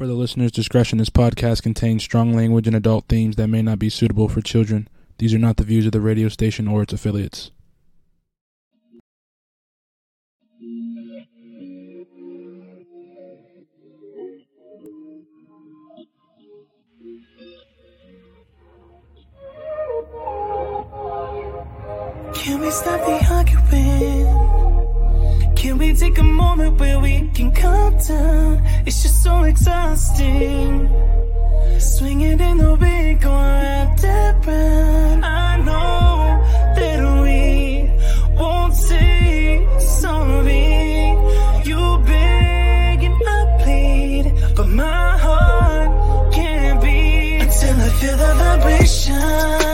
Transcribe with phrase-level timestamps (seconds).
[0.00, 3.78] For the listener's discretion, this podcast contains strong language and adult themes that may not
[3.78, 4.88] be suitable for children.
[5.18, 7.50] These are not the views of the radio station or its affiliates.
[22.32, 24.19] Can we stop the arguing?
[25.80, 28.62] We take a moment where we can calm down?
[28.84, 30.90] It's just so exhausting.
[31.78, 35.24] Swinging in the wind, going round and round.
[35.24, 36.44] I know
[36.76, 37.90] that we
[38.38, 41.16] won't say sorry.
[41.64, 49.69] You beg and I plead, but my heart can't beat until I feel the vibrations.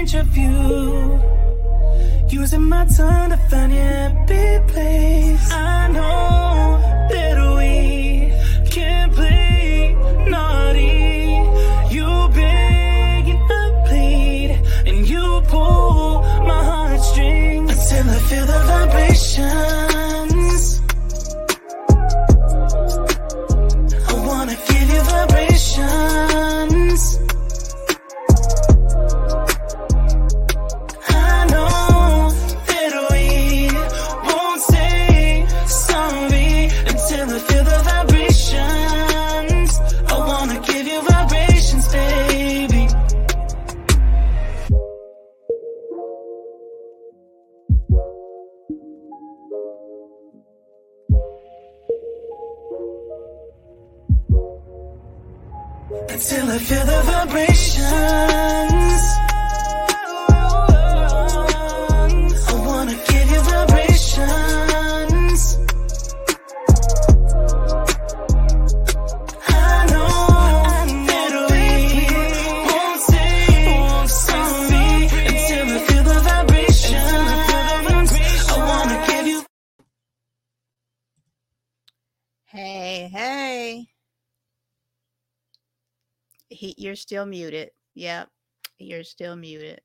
[0.00, 1.20] Inch of you.
[2.30, 5.52] Using my tongue to find your happy place.
[5.52, 6.78] I know
[7.12, 8.32] that we
[8.70, 9.94] can't play
[10.34, 10.96] naughty.
[11.94, 14.50] You beg and I plead,
[14.88, 19.89] and you pull my heartstrings until I feel the vibrations.
[56.12, 58.89] Until I feel the vibrations.
[87.10, 87.72] Still muted.
[87.94, 88.30] Yep,
[88.78, 89.80] you're still muted.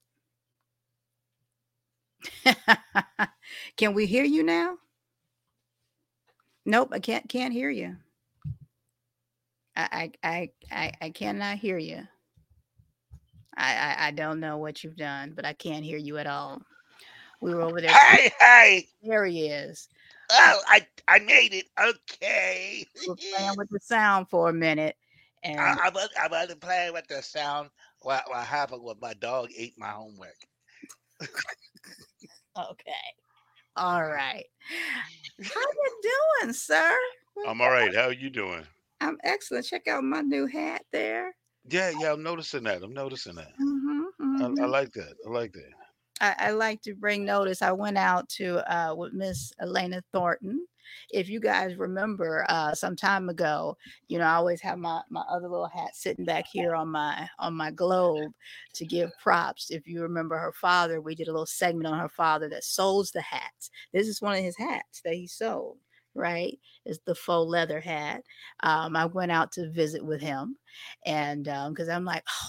[3.78, 4.78] Can we hear you now?
[6.66, 7.98] Nope, I can't can't hear you.
[9.76, 12.08] I I I I, I cannot hear you.
[13.58, 16.62] I, I I don't know what you've done, but I can't hear you at all.
[17.42, 18.00] We were over there.
[18.00, 18.90] Hey, hey!
[19.04, 19.90] There he is.
[20.32, 21.66] Oh, I I made it.
[21.80, 22.86] Okay.
[22.96, 24.96] We We're playing with the sound for a minute,
[25.46, 27.70] and I, I was I wasn't playing with the sound.
[28.02, 30.36] What what happened was my dog ate my homework.
[32.58, 32.92] Okay.
[33.76, 34.46] All right.
[35.44, 36.12] How you
[36.42, 36.96] doing, sir?
[37.46, 37.94] I'm all right.
[37.94, 38.64] How are you doing?
[39.02, 39.66] I'm excellent.
[39.66, 41.36] Check out my new hat there.
[41.68, 42.84] Yeah, yeah, I'm noticing that.
[42.84, 43.52] I'm noticing that.
[43.58, 44.04] hmm
[44.42, 45.16] I, I like that.
[45.26, 45.72] I like that.
[46.22, 47.62] I, I like to bring notice.
[47.62, 50.66] I went out to uh, with Miss Elena Thornton.
[51.12, 55.24] If you guys remember, uh, some time ago, you know, I always have my my
[55.30, 58.32] other little hat sitting back here on my on my globe
[58.74, 59.72] to give props.
[59.72, 63.12] If you remember her father, we did a little segment on her father that sews
[63.12, 63.72] the hats.
[63.94, 65.78] This is one of his hats that he sewed.
[66.18, 68.24] Right, is the faux leather hat.
[68.62, 70.58] Um, I went out to visit with him,
[71.06, 72.48] and because I'm like, oh,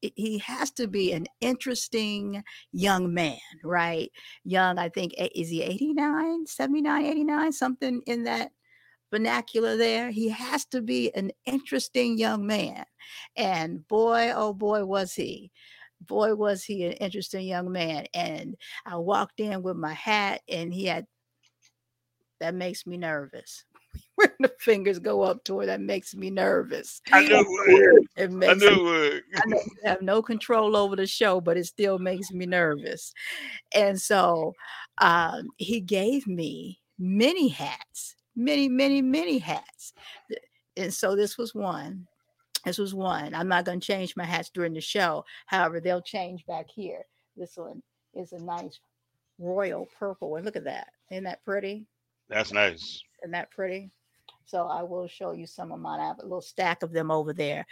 [0.00, 2.42] he, has to be an interesting
[2.72, 4.10] young man, right?
[4.44, 8.50] Young, I think, is he 89, 79, 89, something in that
[9.10, 10.10] vernacular there?
[10.10, 12.84] He has to be an interesting young man.
[13.36, 15.50] And boy, oh boy, was he.
[16.00, 18.06] Boy, was he an interesting young man.
[18.14, 18.56] And
[18.86, 21.06] I walked in with my hat, and he had
[22.40, 23.64] that makes me nervous.
[24.16, 27.02] When the fingers go up to it, that makes me nervous.
[27.12, 28.06] I knew it would.
[28.16, 29.24] It I makes knew me it.
[29.34, 33.12] I know you have no control over the show, but it still makes me nervous.
[33.74, 34.54] And so
[34.98, 39.94] um, he gave me many hats, many, many, many hats.
[40.76, 42.06] And so this was one.
[42.64, 43.34] This was one.
[43.34, 45.24] I'm not going to change my hats during the show.
[45.46, 47.04] However, they'll change back here.
[47.36, 47.82] This one
[48.14, 48.78] is a nice
[49.38, 50.44] royal purple one.
[50.44, 50.88] Look at that.
[51.10, 51.84] Isn't that pretty?
[52.28, 53.02] That's nice.
[53.22, 53.90] Isn't that pretty?
[54.44, 56.00] So I will show you some of mine.
[56.00, 57.66] I have a little stack of them over there.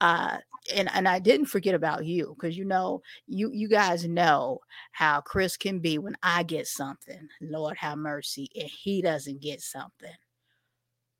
[0.00, 0.38] Uh,
[0.74, 4.60] and, and I didn't forget about you because you know, you you guys know
[4.92, 7.28] how Chris can be when I get something.
[7.40, 10.14] Lord have mercy, and he doesn't get something.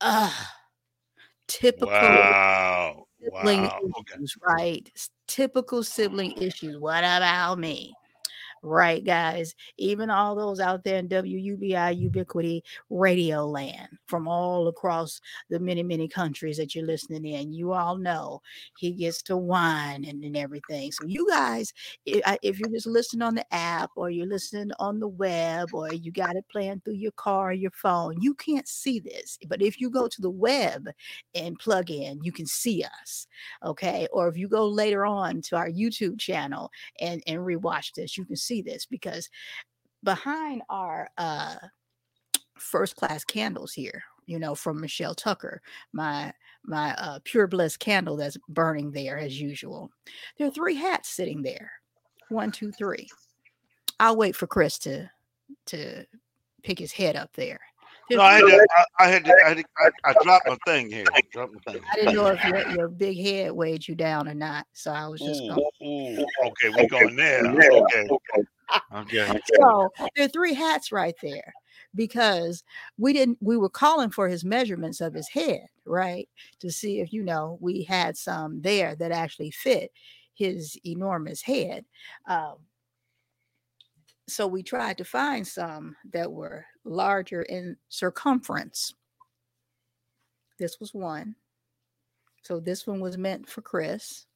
[0.00, 0.47] Ugh.
[1.49, 3.06] Typical Wow.
[3.23, 3.81] sibling Wow.
[4.00, 4.14] Okay.
[4.17, 5.09] issues, right?
[5.29, 6.79] Typical sibling issues.
[6.79, 7.94] What about me?
[8.62, 9.55] Right, guys.
[9.79, 15.20] Even all those out there in WUBI Ubiquity Radio Land from all across
[15.50, 18.41] the many, many countries that you're listening in, you all know
[18.79, 20.91] he gets to whine and, and everything.
[20.91, 21.73] So, you guys,
[22.05, 26.11] if you're just listening on the app or you're listening on the web or you
[26.11, 29.38] got it playing through your car or your phone, you can't see this.
[29.49, 30.88] But if you go to the web
[31.35, 33.26] and plug in, you can see us
[33.64, 36.70] okay or if you go later on to our youtube channel
[37.00, 39.29] and and rewatch this you can see this because
[40.03, 41.57] behind our uh
[42.59, 45.61] first class candles here you know from michelle tucker
[45.93, 46.33] my
[46.65, 49.91] my uh pure bliss candle that's burning there as usual
[50.39, 51.71] there are three hats sitting there
[52.29, 53.09] one two three.
[54.01, 55.09] I'll wait for chris to
[55.67, 56.05] to
[56.63, 57.47] pick his head up there.
[57.47, 57.61] There
[58.11, 60.56] No, I had to, I, I had to, I, had to, I, I dropped my
[60.64, 61.05] thing here.
[61.12, 61.82] I dropped my thing.
[61.91, 65.08] I didn't know if your, your big head weighed you down or not, so I
[65.08, 65.58] was just going.
[65.82, 67.43] Ooh, ooh, okay, we're going there.
[68.93, 69.41] Okay, okay.
[69.61, 71.55] So there are three hats right there
[71.94, 72.64] because
[72.99, 73.38] we didn't.
[73.41, 76.29] We were calling for his measurements of his head, right,
[76.59, 79.93] to see if you know we had some there that actually fit
[80.35, 81.85] his enormous head.
[82.26, 82.56] Um,
[84.29, 88.94] so we tried to find some that were larger in circumference.
[90.59, 91.35] This was one.
[92.43, 94.27] So this one was meant for Chris.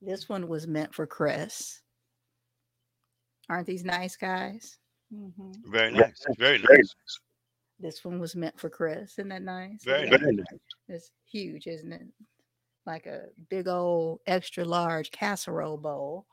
[0.00, 1.80] This one was meant for Chris.
[3.48, 4.78] Aren't these nice guys?
[5.12, 5.54] Mhm.
[5.66, 6.24] Very nice.
[6.38, 6.94] Very nice.
[7.78, 9.12] This one was meant for Chris.
[9.12, 9.84] Isn't that nice?
[9.84, 10.16] Very Yeah.
[10.16, 10.46] nice.
[10.88, 12.06] It's huge, isn't it?
[12.86, 16.26] Like a big old extra large casserole bowl.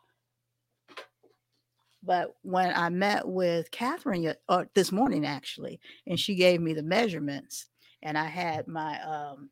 [2.02, 6.84] But when I met with Catherine or this morning, actually, and she gave me the
[6.84, 7.66] measurements,
[8.02, 9.50] and I had my um,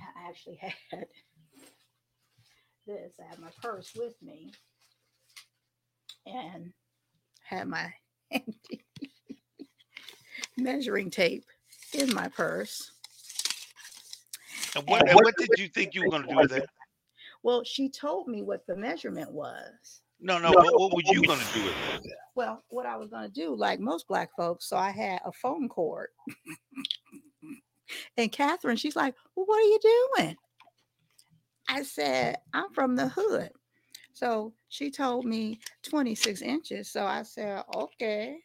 [0.00, 0.56] I actually
[0.90, 1.06] had
[2.86, 3.14] this.
[3.18, 4.52] I had my purse with me,
[6.26, 6.72] and
[7.44, 7.92] had my
[10.56, 11.44] measuring tape
[11.92, 12.90] in my purse.
[14.76, 16.66] And what, and what did you think you were going to do with that?
[17.44, 20.00] Well, she told me what the measurement was.
[20.18, 20.50] No, no.
[20.50, 22.00] What, what were you going to do with that?
[22.34, 25.30] Well, what I was going to do, like most black folks, so I had a
[25.30, 26.08] phone cord.
[28.16, 29.78] and Catherine, she's like, Well, what are you
[30.16, 30.36] doing?
[31.68, 33.50] I said, I'm from the hood.
[34.14, 36.90] So she told me 26 inches.
[36.90, 38.38] So I said, Okay.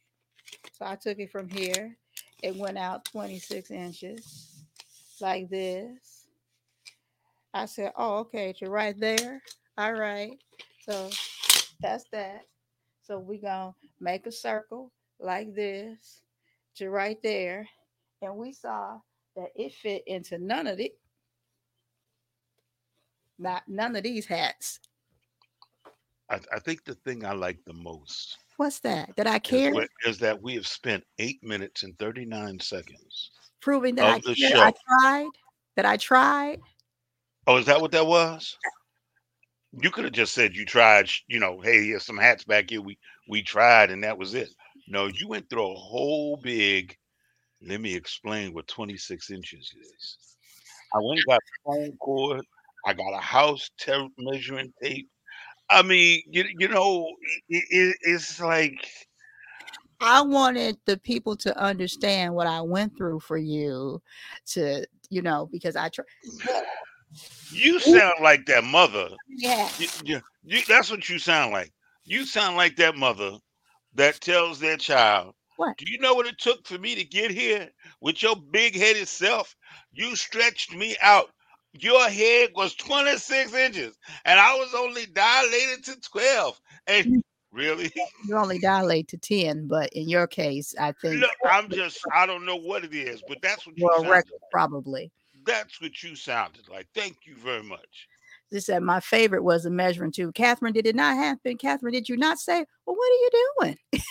[0.73, 1.95] So I took it from here.
[2.43, 4.65] It went out 26 inches
[5.21, 6.18] like this.
[7.53, 9.41] I said, Oh, okay, to right there.
[9.77, 10.37] All right.
[10.87, 11.09] So
[11.81, 12.41] that's that.
[13.01, 16.21] So we gonna make a circle like this
[16.75, 17.67] to right there.
[18.21, 18.99] And we saw
[19.35, 20.91] that it fit into none of the
[23.37, 24.79] not none of these hats.
[26.29, 29.15] I, I think the thing I like the most What's that?
[29.15, 33.31] That I is, what- is that we have spent eight minutes and 39 seconds.
[33.61, 35.29] Proving that I, of I tried.
[35.77, 36.59] That I tried.
[37.49, 38.55] Oh, is that what that was?
[39.81, 42.79] You could have just said you tried, you know, hey, here's some hats back here.
[42.79, 44.49] We we tried and that was it.
[44.87, 46.95] No, you went through a whole big
[47.67, 50.17] let me explain what 26 inches is.
[50.93, 52.45] I went and got a phone cord.
[52.85, 55.09] I got a house te- measuring tape.
[55.71, 57.07] I mean, you, you know,
[57.49, 58.87] it, it, it's like
[60.01, 64.03] I wanted the people to understand what I went through for you
[64.51, 66.05] to, you know, because I tried.
[67.51, 69.69] You sound like that mother Yeah.
[69.77, 71.71] You, you, you, that's what you sound like.
[72.03, 73.37] You sound like that mother
[73.95, 75.77] that tells their child, What?
[75.77, 77.69] Do you know what it took for me to get here?
[78.01, 79.55] With your big headed self,
[79.91, 81.31] you stretched me out.
[81.73, 86.59] Your head was 26 inches, and I was only dilated to 12.
[86.87, 87.21] And mm.
[87.51, 87.91] really,
[88.25, 92.25] You only dilate to 10, but in your case, I think look, I'm just, I
[92.25, 94.51] don't know what it is, but that's what you world sounded record like.
[94.51, 95.11] probably.
[95.49, 96.87] That's what you sounded like.
[96.93, 98.07] Thank you very much.
[98.51, 100.35] This said my favorite was the measuring tube.
[100.35, 101.57] Catherine, did it not happen?
[101.57, 103.29] Catherine, did you not say, Well, what are you
[103.61, 103.77] doing?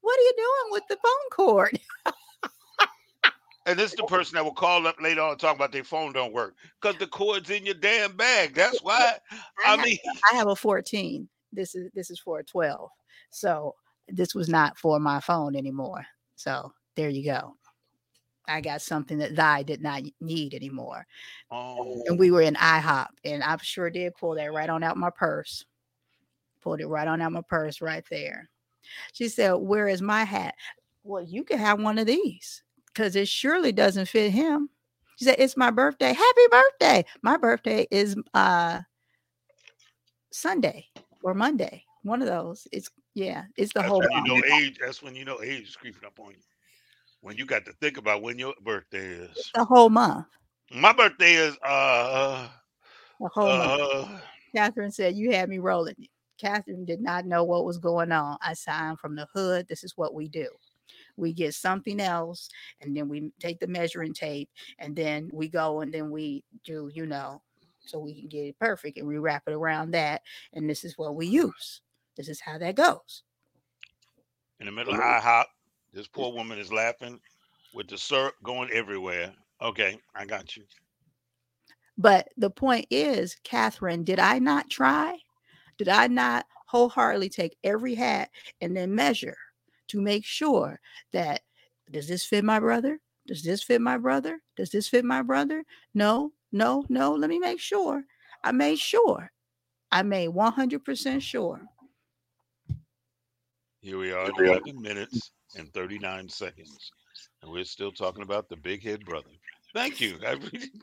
[0.00, 1.80] what are you doing with the phone cord?
[3.66, 5.84] And this is the person that will call up later on and talk about their
[5.84, 8.54] phone don't work because the cord's in your damn bag.
[8.54, 9.18] That's why.
[9.64, 9.98] I have- mean,
[10.32, 11.28] I have a 14.
[11.52, 12.90] This is this is for a 12.
[13.30, 13.76] So
[14.08, 16.04] this was not for my phone anymore.
[16.34, 17.54] So there you go.
[18.50, 21.06] I got something that I did not need anymore.
[21.50, 24.96] Oh, And we were in IHOP, and I sure did pull that right on out
[24.96, 25.64] my purse.
[26.60, 28.50] Pulled it right on out my purse right there.
[29.12, 30.54] She said, Where is my hat?
[31.04, 34.68] Well, you can have one of these because it surely doesn't fit him.
[35.16, 36.12] She said, It's my birthday.
[36.12, 37.04] Happy birthday.
[37.22, 38.80] My birthday is uh
[40.32, 40.86] Sunday
[41.22, 41.84] or Monday.
[42.02, 42.66] One of those.
[42.72, 44.78] It's yeah, it's the that's whole when you know age.
[44.80, 46.49] That's when you know age is creeping up on you.
[47.22, 49.50] When you got to think about when your birthday is.
[49.54, 50.26] the whole month.
[50.72, 52.48] My birthday is uh
[53.20, 53.80] The whole month.
[53.82, 54.18] uh
[54.54, 55.94] Catherine said, You had me rolling.
[56.38, 58.38] Catherine did not know what was going on.
[58.40, 59.66] I signed from the hood.
[59.68, 60.48] This is what we do.
[61.16, 62.48] We get something else,
[62.80, 64.48] and then we take the measuring tape,
[64.78, 67.42] and then we go and then we do, you know,
[67.80, 70.22] so we can get it perfect and we wrap it around that.
[70.54, 71.82] And this is what we use.
[72.16, 73.22] This is how that goes.
[74.58, 75.44] in the middle of IHOP.
[75.92, 77.20] This poor woman is laughing
[77.74, 79.32] with the syrup going everywhere.
[79.60, 80.64] Okay, I got you.
[81.98, 85.18] But the point is, Catherine, did I not try?
[85.76, 88.30] Did I not wholeheartedly take every hat
[88.60, 89.36] and then measure
[89.88, 90.80] to make sure
[91.12, 91.42] that
[91.90, 93.00] does this fit my brother?
[93.26, 94.40] Does this fit my brother?
[94.56, 95.64] Does this fit my brother?
[95.94, 97.12] No, no, no.
[97.12, 98.04] Let me make sure.
[98.44, 99.30] I made sure.
[99.92, 101.60] I made 100% sure.
[103.80, 106.92] Here we are, 11 minutes and 39 seconds.
[107.42, 109.30] And we're still talking about the big head brother.
[109.74, 110.18] Thank you.
[110.26, 110.70] I really,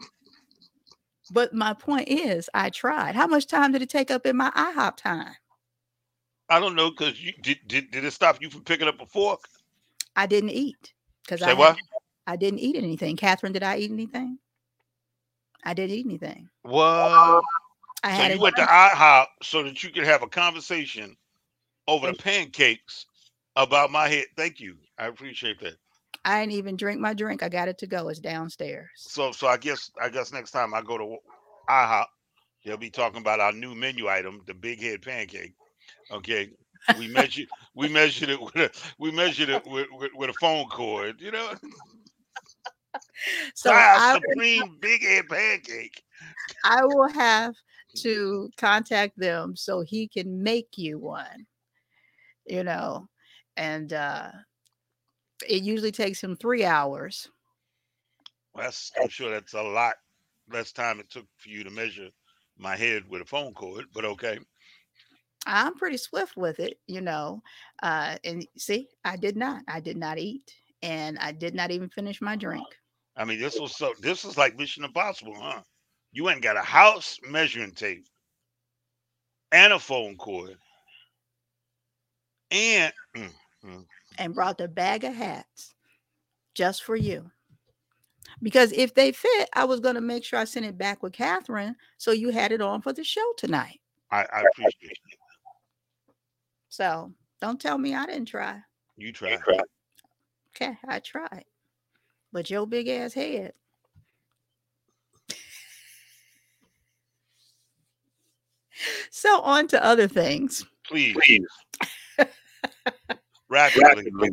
[1.29, 3.15] But my point is, I tried.
[3.15, 5.35] How much time did it take up in my IHOP time?
[6.49, 9.05] I don't know because you did, did did it stop you from picking up a
[9.05, 9.41] fork?
[10.15, 10.93] I didn't eat
[11.25, 11.77] because I what?
[12.25, 13.17] I didn't eat anything.
[13.17, 14.39] Catherine, did I eat anything?
[15.63, 16.49] I didn't eat anything.
[16.63, 17.43] What?
[18.03, 21.15] I So had you a went to IHOP so that you could have a conversation
[21.87, 23.05] over the pancakes
[23.55, 24.25] about my head.
[24.35, 24.75] Thank you.
[24.97, 25.75] I appreciate that.
[26.25, 27.41] I didn't even drink my drink.
[27.41, 28.09] I got it to go.
[28.09, 28.89] It's downstairs.
[28.95, 31.17] So so I guess I guess next time I go to
[31.69, 32.05] IHOP,
[32.65, 35.53] they'll be talking about our new menu item, the big head pancake.
[36.11, 36.51] Okay.
[36.97, 40.67] We measured we measured it with a we measured it with, with, with a phone
[40.67, 41.53] cord, you know.
[43.55, 46.03] So Ah, I, supreme big head pancake.
[46.63, 47.55] I will have
[47.97, 51.45] to contact them so he can make you one.
[52.47, 53.09] You know,
[53.55, 54.31] and uh
[55.47, 57.29] it usually takes him three hours.
[58.55, 59.95] That's I'm sure that's a lot
[60.49, 62.09] less time it took for you to measure
[62.57, 64.39] my head with a phone cord, but okay.
[65.45, 67.41] I'm pretty swift with it, you know.
[67.81, 69.63] Uh and see, I did not.
[69.67, 72.67] I did not eat and I did not even finish my drink.
[73.15, 73.93] I mean, this was so.
[73.99, 75.61] This was like Mission Impossible, huh?
[76.11, 78.07] You ain't got a house measuring tape
[79.51, 80.57] and a phone cord,
[82.51, 83.31] and mm,
[83.65, 83.85] mm,
[84.17, 85.73] and brought the bag of hats
[86.53, 87.29] just for you.
[88.41, 91.13] Because if they fit, I was going to make sure I sent it back with
[91.13, 93.79] Catherine so you had it on for the show tonight.
[94.11, 94.97] I, I appreciate it.
[96.69, 97.11] So
[97.41, 98.61] don't tell me I didn't try.
[98.97, 99.37] You try.
[100.55, 101.45] Okay, I tried.
[102.31, 103.53] But your big ass head.
[109.09, 110.63] So on to other things.
[110.87, 111.15] Please.
[111.15, 111.41] Please,
[113.49, 114.29] rapidly.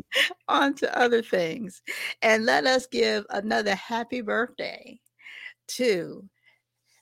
[0.47, 1.81] on to other things.
[2.21, 4.99] And let us give another happy birthday
[5.67, 6.27] to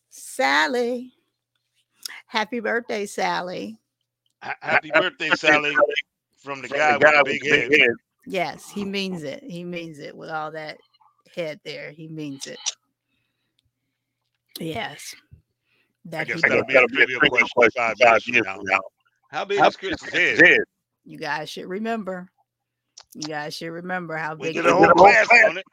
[0.10, 1.14] Sally.
[2.28, 3.78] Happy birthday, Sally.
[4.42, 5.76] Ha- Happy birthday, Sally,
[6.44, 7.90] from the guy with the big head.
[8.26, 9.44] Yes, he means it.
[9.44, 10.78] He means it with all that
[11.36, 11.92] head there.
[11.92, 12.60] He means it.
[14.60, 15.16] Yes.
[16.06, 17.48] I That guess that'll be a trivia question
[18.00, 18.80] five years from now.
[19.32, 20.60] How big is Chris's head?
[21.06, 22.30] You guys should remember.
[23.14, 24.92] You guys should remember how big did it a whole is.
[24.94, 25.66] class on it.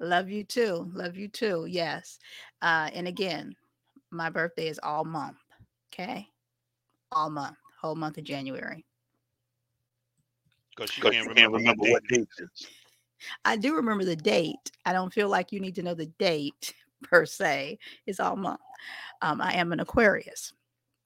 [0.00, 0.90] Love you too.
[0.94, 1.66] Love you too.
[1.68, 2.18] Yes.
[2.62, 3.54] Uh, and again,
[4.10, 5.38] my birthday is all month.
[5.92, 6.28] Okay.
[7.10, 7.56] All month.
[7.80, 8.84] Whole month of January.
[10.76, 12.66] Because she can't remember, what date it is.
[13.44, 14.70] I do remember the date.
[14.86, 17.78] I don't feel like you need to know the date per se.
[18.06, 18.60] It's all month.
[19.22, 20.52] Um, I am an Aquarius.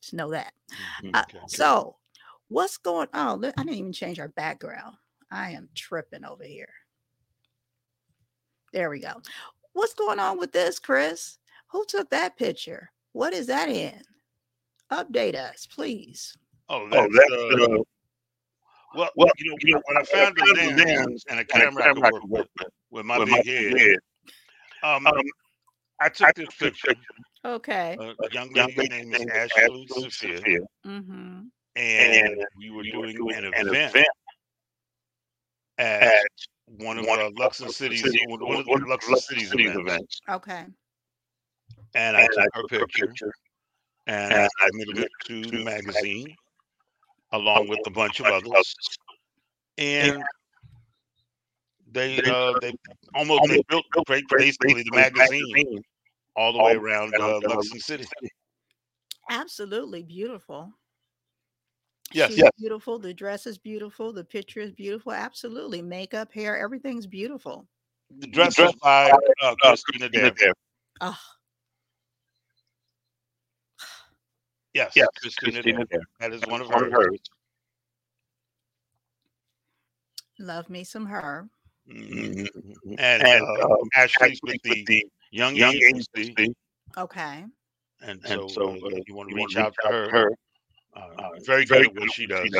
[0.02, 0.52] Just know that.
[1.00, 1.46] Mhm, Uh, okay, okay.
[1.46, 1.96] So,
[2.48, 3.44] what's going on?
[3.44, 4.96] I didn't even change our background.
[5.30, 6.74] I am tripping over here.
[8.72, 9.22] There we go.
[9.72, 11.38] What's going on with this, Chris?
[11.68, 12.90] Who took that picture?
[13.12, 14.02] What is that in?
[14.90, 16.36] Update us, please.
[16.68, 17.78] Oh, that's, uh,
[18.94, 20.44] well, well, you know, you know, when I found the
[20.84, 23.46] lens and a camera I could work with, with my big
[23.78, 23.98] head,
[24.82, 25.06] um,
[26.00, 26.94] I took this picture
[27.44, 27.96] Okay.
[27.98, 31.40] A, a young lady named Miss Ashley Sophia, Mm-hmm.
[31.76, 33.96] and we were doing an event
[35.78, 36.12] at
[36.66, 40.66] one of uh, Luxon City's one of the Luxon City's events, Okay.
[41.94, 43.12] and I took her picture.
[44.06, 46.34] and I submitted it to the magazine
[47.32, 48.74] along with a bunch of others,
[49.78, 50.22] and
[51.90, 52.72] they uh, they
[53.14, 55.82] almost they built ba- basically the magazine
[56.36, 58.06] all the way around uh, Luxon City.
[59.30, 60.72] Absolutely beautiful.
[62.12, 62.50] Yes, She's yes.
[62.58, 62.98] beautiful.
[62.98, 64.12] The dress is beautiful.
[64.12, 65.12] The picture is beautiful.
[65.12, 65.80] Absolutely.
[65.80, 67.66] Makeup, hair, everything's beautiful.
[68.18, 69.10] The dress was by
[69.42, 70.52] uh, Christina Dare.
[71.00, 71.18] Oh,
[74.74, 76.00] Yes, Yes, Christina Christina Dare.
[76.20, 77.06] That is one of One of hers.
[77.06, 77.20] hers.
[80.38, 81.48] love me some her.
[81.88, 82.46] Mhm.
[82.46, 82.94] Mhm.
[82.98, 86.54] And, And uh, um, Ashley's Ashley with the Young Young Agency, Agency,
[86.96, 87.44] Okay.
[88.02, 90.30] and and so, so uh, uh, you want to reach out to her.
[90.94, 92.50] Uh, Uh, very good at what she does.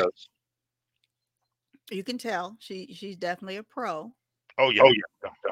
[1.91, 4.11] You can tell she she's definitely a pro.
[4.57, 5.29] Oh yeah, Oh yeah.
[5.45, 5.51] yeah.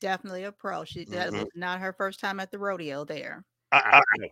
[0.00, 0.84] Definitely a pro.
[0.84, 1.40] She that Mhm.
[1.40, 3.44] was not her first time at the rodeo there.
[3.72, 4.28] Uh, uh, no,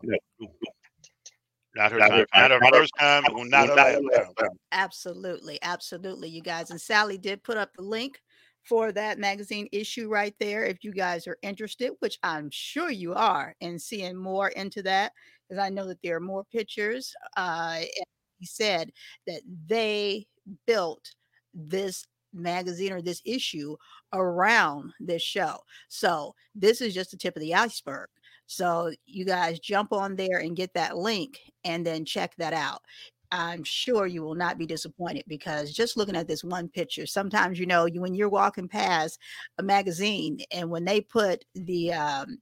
[1.74, 2.18] not her Not time.
[2.18, 2.58] her Not her.
[2.60, 3.24] Not her- first time.
[3.34, 4.46] Well, not her Not last her last time.
[4.46, 4.58] time.
[4.72, 6.70] Absolutely, absolutely, you guys.
[6.70, 8.22] And Sally did put up the link
[8.64, 10.64] for that magazine issue right there.
[10.64, 15.12] If you guys are interested, which I'm sure you are, in seeing more into that,
[15.48, 17.14] because I know that there are more pictures.
[17.36, 18.06] Uh, and
[18.38, 18.92] he said
[19.26, 20.26] that they
[20.66, 21.14] built
[21.54, 23.76] this magazine or this issue
[24.12, 25.58] around this show.
[25.88, 28.08] So this is just the tip of the iceberg.
[28.46, 32.82] So you guys jump on there and get that link and then check that out.
[33.32, 37.58] I'm sure you will not be disappointed because just looking at this one picture, sometimes
[37.58, 39.18] you know you when you're walking past
[39.56, 42.38] a magazine and when they put the um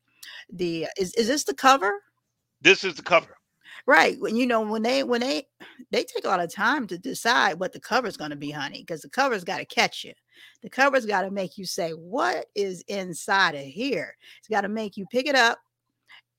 [0.52, 1.92] the is, is this the cover?
[2.60, 3.36] This is the cover.
[3.86, 4.20] Right.
[4.20, 5.46] When you know when they when they
[5.92, 8.80] they take a lot of time to decide what the cover's going to be, honey,
[8.80, 10.12] because the cover's got to catch you.
[10.62, 14.68] The cover's got to make you say, "What is inside of here?" It's got to
[14.68, 15.60] make you pick it up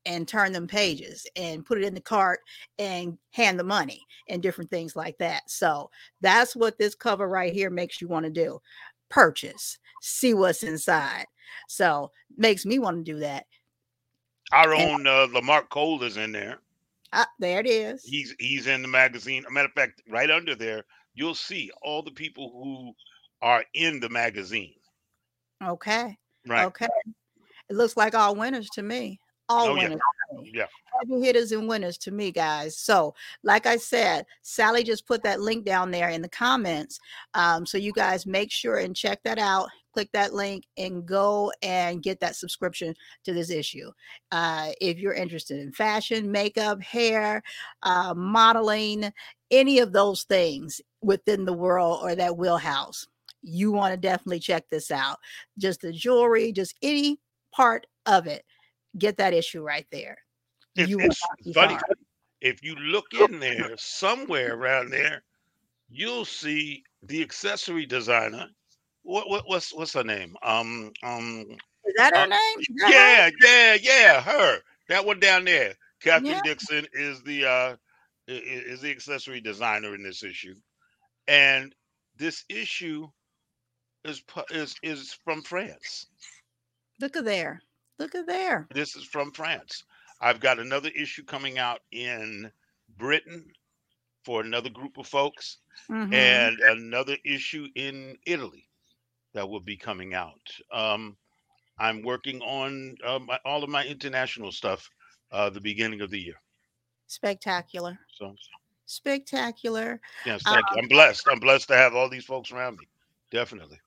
[0.06, 2.40] and turn them pages and put it in the cart
[2.80, 5.44] and hand the money and different things like that.
[5.50, 5.90] So
[6.22, 8.60] that's what this cover right here makes you want to do.
[9.10, 11.26] Purchase, see what's inside.
[11.68, 13.46] So makes me want to do that.
[14.52, 16.60] Our And- own uh, Lamarck Cole is in there.
[17.14, 18.04] Ah, there it is.
[18.06, 19.44] He's he's in the magazine.
[19.48, 22.94] A matter of fact, right under there, you'll see all the people who
[23.46, 24.76] are in the magazine.
[25.62, 26.18] Okay.
[26.48, 26.66] Right.
[26.66, 26.88] Okay.
[27.70, 29.20] It looks like all winners to me.
[29.52, 29.84] All Oh, yeah.
[29.84, 30.02] winners.
[30.34, 30.52] me.
[30.54, 30.68] Yeah.
[31.00, 32.78] Heavy hitters and winners to me, guys.
[32.78, 37.00] So, like I said, Sally just put that link down there in the comments.
[37.34, 39.68] Um, so you guys make sure and check that out.
[39.94, 43.92] Click that link and go and get that subscription to this issue.
[44.32, 47.44] Uh, if you're interested in fashion, makeup, hair,
[47.84, 49.12] uh, modeling,
[49.52, 53.06] any of those things within the world or that wheelhouse,
[53.42, 55.18] you want to definitely check this out.
[55.58, 57.20] Just the jewelry, just any
[57.52, 58.46] part of it,
[58.98, 60.20] get that issue right there.
[60.76, 61.20] It's, You it's
[61.54, 61.78] funny.
[61.78, 61.78] sorry.
[62.42, 65.24] If you look in there, somewhere around there,
[65.90, 68.48] you'll see the accessory designer.
[69.04, 70.36] What, what what's what's her name?
[70.44, 71.46] Um um
[71.86, 72.60] Is that her uh, name?
[72.60, 73.18] Is that her?
[73.18, 74.62] yeah, yeah, yeah, her.
[74.90, 75.76] That one down there.
[76.02, 76.42] Catherine Yeah.
[76.42, 77.76] Dixon is the uh
[78.30, 80.56] i- i- is the accessory designer in this issue.
[81.28, 81.76] And
[82.16, 83.08] this issue
[84.06, 86.08] is is is from France.
[87.00, 87.62] Look at there.
[88.02, 88.68] Look at there.
[88.74, 89.84] This is from France.
[90.20, 92.52] I've got another issue coming out in
[92.98, 93.46] Britain
[94.26, 96.12] for another group of folks, Mhm.
[96.12, 98.68] and another issue in Italy
[99.34, 100.42] that will be coming out.
[100.72, 101.16] Um,
[101.78, 104.90] I'm working on uh, my, all of my international stuff
[105.32, 106.42] uh, the beginning of the year.
[107.06, 108.00] Spectacular.
[108.18, 108.36] So
[108.88, 110.02] Spectacular.
[110.26, 110.78] yes, thank you.
[110.80, 111.28] I'm blessed.
[111.30, 112.88] I'm blessed to have all these folks around me.
[113.30, 113.80] Definitely.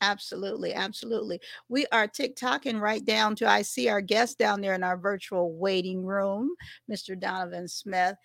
[0.00, 1.40] Absolutely, absolutely.
[1.68, 5.54] We are TikToking right down to I see our guest down there in our virtual
[5.54, 6.50] waiting room,
[6.90, 7.18] Mr.
[7.18, 8.16] Donovan Smith.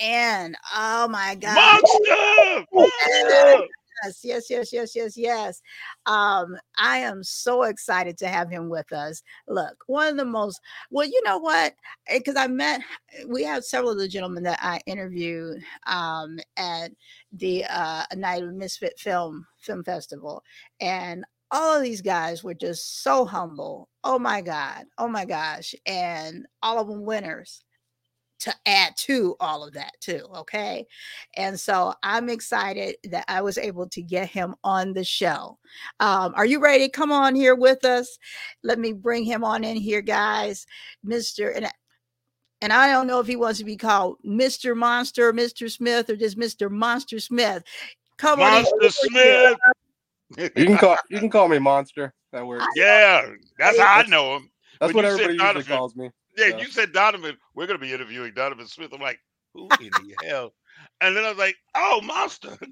[0.00, 1.54] And oh my God.
[1.54, 2.66] Monster!
[2.72, 3.68] Monster!
[4.04, 5.62] Yes, yes, yes, yes, yes, yes.
[6.06, 9.22] Um, I am so excited to have him with us.
[9.48, 10.60] Look, one of the most
[10.90, 11.74] well, you know what?
[12.10, 12.80] Because I met,
[13.28, 16.92] we have several of the gentlemen that I interviewed um, at
[17.32, 20.42] the uh, Night of Misfit Film Film Festival,
[20.80, 23.88] and all of these guys were just so humble.
[24.04, 27.64] Oh my God, oh my gosh, and all of them winners
[28.40, 30.86] to add to all of that too okay
[31.36, 35.58] and so i'm excited that i was able to get him on the show
[36.00, 38.18] um, are you ready come on here with us
[38.62, 40.66] let me bring him on in here guys
[41.06, 41.68] mr and
[42.62, 44.76] And I don't know if he wants to be called Mr.
[44.76, 45.70] Monster, Mr.
[45.70, 46.70] Smith, or just Mr.
[46.70, 47.62] Monster Smith.
[48.18, 48.62] Come on, in.
[48.64, 49.56] Monster Smith.
[50.36, 52.12] You can call you can call me Monster.
[52.32, 52.66] That works.
[52.76, 53.26] yeah,
[53.58, 54.50] that's how I know him.
[54.78, 56.10] That's when what everybody usually calls me.
[56.36, 56.58] Yeah, Yeah.
[56.58, 57.36] you said Donovan.
[57.54, 58.92] We're gonna be interviewing Donovan Smith.
[58.92, 59.20] I'm like,
[59.54, 60.54] who in the hell?
[61.00, 62.56] And then I was like, oh, Monster.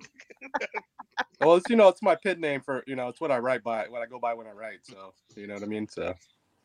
[1.40, 3.62] Well, it's you know, it's my pit name for you know, it's what I write
[3.62, 4.80] by, what I go by when I write.
[4.82, 5.86] So you know what I mean.
[5.88, 6.14] So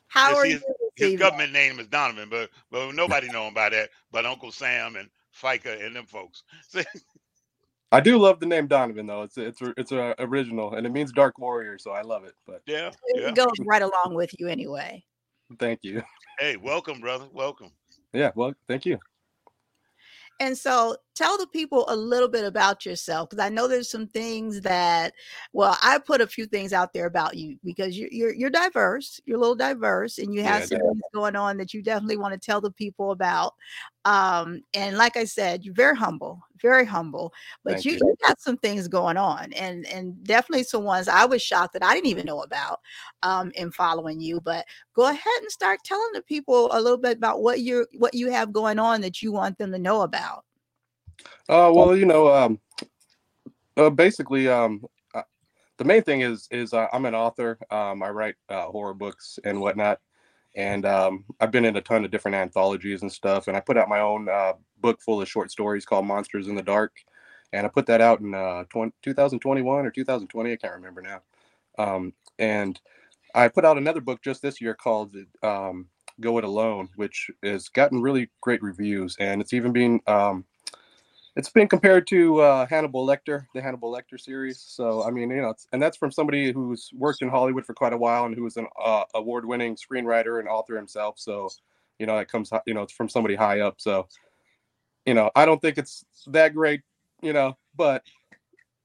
[0.08, 0.62] How Yes, are he you?
[0.96, 1.20] His evening?
[1.20, 3.90] government name is Donovan, but but nobody know him by that.
[4.12, 5.10] But Uncle Sam and
[5.42, 6.44] FICA and them folks.
[6.70, 6.82] So,
[7.92, 9.24] I do love the name Donovan though.
[9.24, 12.34] It's it's it's a original and it means Dark Warrior, so I love it.
[12.48, 13.34] But yeah, It yeah.
[13.36, 15.04] goes right along with you anyway.
[15.60, 16.02] thank you.
[16.40, 17.28] Hey, welcome, brother.
[17.32, 17.72] Welcome.
[18.14, 19.00] Yeah, well, thank you.
[20.40, 24.08] And so tell the people a little bit about yourself because I know there's some
[24.08, 25.14] things that
[25.54, 29.22] well, I put a few things out there about you because you're you're, you're diverse,
[29.26, 32.18] you're a little diverse, and you have Yeah, some things going on that you definitely
[32.18, 33.54] want to tell the people about.
[34.06, 37.32] Um, and like I said, you're very humble, very humble,
[37.64, 38.00] but you, you.
[38.00, 41.84] you got some things going on, and and definitely some ones I was shocked that
[41.84, 42.80] I didn't even know about
[43.22, 44.42] um, in following you.
[44.42, 48.16] But go ahead and start telling the people a little bit about what you what
[48.16, 50.46] you have going on that you want them to know about.
[51.50, 52.60] Uh, well, you know, um,
[53.78, 55.22] uh, basically, um, uh,
[55.78, 57.60] the main thing is is uh, I'm an author.
[57.70, 60.00] Um, I write uh, horror books and whatnot,
[60.56, 63.48] and um, I've been in a ton of different anthologies and stuff.
[63.48, 66.56] And I put out my own uh, book full of short stories called Monsters in
[66.56, 66.94] the Dark,
[67.52, 70.52] and I put that out in uh, 20, 2021 or 2020.
[70.52, 71.22] I can't remember now.
[71.78, 72.80] Um, and
[73.36, 75.88] I put out another book just this year called um,
[76.20, 80.46] Go It Alone, which has gotten really great reviews, and it's even been um,
[81.36, 84.60] it's been compared to uh, Hannibal Lecter, the Hannibal Lecter series.
[84.60, 87.74] So I mean, you know, it's, and that's from somebody who's worked in Hollywood for
[87.74, 91.18] quite a while and who is an uh, award-winning screenwriter and author himself.
[91.18, 91.50] So,
[91.98, 93.76] you know, it comes, you know, it's from somebody high up.
[93.80, 94.08] So,
[95.06, 96.82] you know, I don't think it's that great,
[97.22, 98.04] you know, but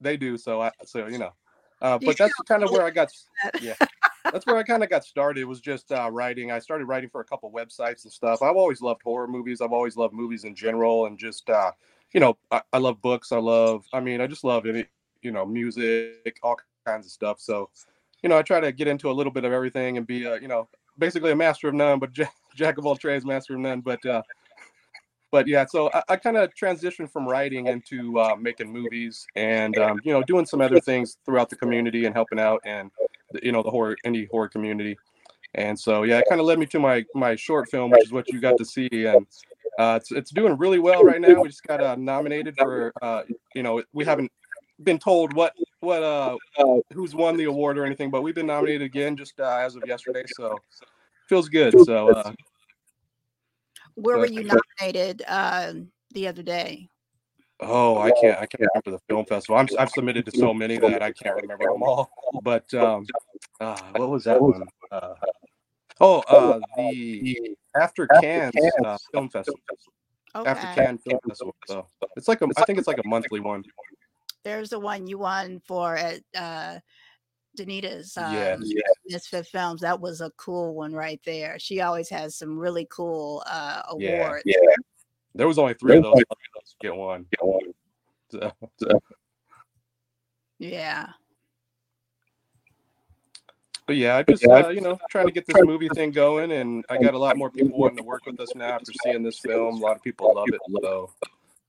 [0.01, 0.37] they do.
[0.37, 1.33] So I, so you know,
[1.81, 3.11] uh, but that's kind of where I got.
[3.61, 3.75] Yeah,
[4.31, 5.45] that's where I kind of got started.
[5.45, 6.51] Was just uh, writing.
[6.51, 8.41] I started writing for a couple websites and stuff.
[8.41, 9.61] I've always loved horror movies.
[9.61, 11.71] I've always loved movies in general, and just uh,
[12.13, 13.31] you know, I, I love books.
[13.31, 13.85] I love.
[13.93, 14.85] I mean, I just love any,
[15.21, 17.39] you know, music, all kinds of stuff.
[17.39, 17.69] So,
[18.23, 20.39] you know, I try to get into a little bit of everything and be, a,
[20.41, 20.67] you know,
[20.97, 23.81] basically a master of none, but jack, jack of all trades, master of none.
[23.81, 24.21] But, uh,
[25.31, 29.77] but yeah, so I, I kind of transitioned from writing into uh, making movies and
[29.77, 32.89] um, you know doing some other things throughout the community and helping out and
[33.43, 34.97] you know the horror any horror community.
[35.55, 38.11] And so yeah, it kind of led me to my my short film, which is
[38.11, 39.25] what you got to see, and
[39.79, 41.41] uh, it's it's doing really well right now.
[41.41, 43.23] We just got uh, nominated for uh,
[43.55, 44.29] you know we haven't
[44.83, 46.35] been told what what uh,
[46.93, 49.87] who's won the award or anything, but we've been nominated again just uh, as of
[49.87, 50.57] yesterday, so
[51.29, 51.79] feels good.
[51.85, 52.33] So uh,
[53.95, 56.89] Where were you nominated um, the other day?
[57.61, 58.37] Oh, I can't.
[58.37, 59.59] I can't remember the film festival.
[59.59, 62.09] I'm, I've submitted to so many that I can't remember them all.
[62.41, 63.05] But um,
[63.61, 64.63] uh, what was that one?
[64.91, 65.13] Uh,
[66.01, 68.51] oh, uh, the After Cannes
[68.85, 69.59] uh, Film Festival.
[70.35, 70.49] Okay.
[70.49, 71.55] After Cannes Film Festival.
[71.67, 72.47] So it's like a.
[72.57, 73.63] I think it's like a monthly one.
[74.43, 76.79] There's the one you won for at uh,
[77.57, 78.83] Danita's um, Yes.
[79.07, 79.81] Misfit Films.
[79.81, 81.59] That was a cool one right there.
[81.59, 84.43] She always has some really cool uh, Yeah, awards.
[85.35, 86.15] There was only three of those.
[86.15, 86.25] to
[86.81, 87.25] Get one.
[88.29, 88.51] So,
[90.59, 91.07] Yeah.
[93.89, 96.85] But yeah, I just uh, you know trying to get this movie thing going, and
[96.91, 99.39] I got a lot more people wanting to work with us now after seeing this
[99.39, 99.81] film.
[99.81, 101.09] A lot of people love it, so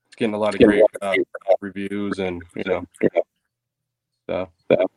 [0.05, 1.15] it's getting a lot of great uh,
[1.61, 2.85] reviews, and you know,
[4.29, 4.87] so And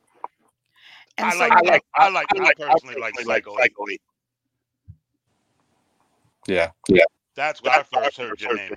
[1.18, 3.56] I so like, I like, I like, I personally like Psycho.
[3.88, 4.02] Eight.
[6.46, 6.72] yeah.
[6.90, 7.04] Yeah.
[7.36, 8.74] That's where I first heard your name.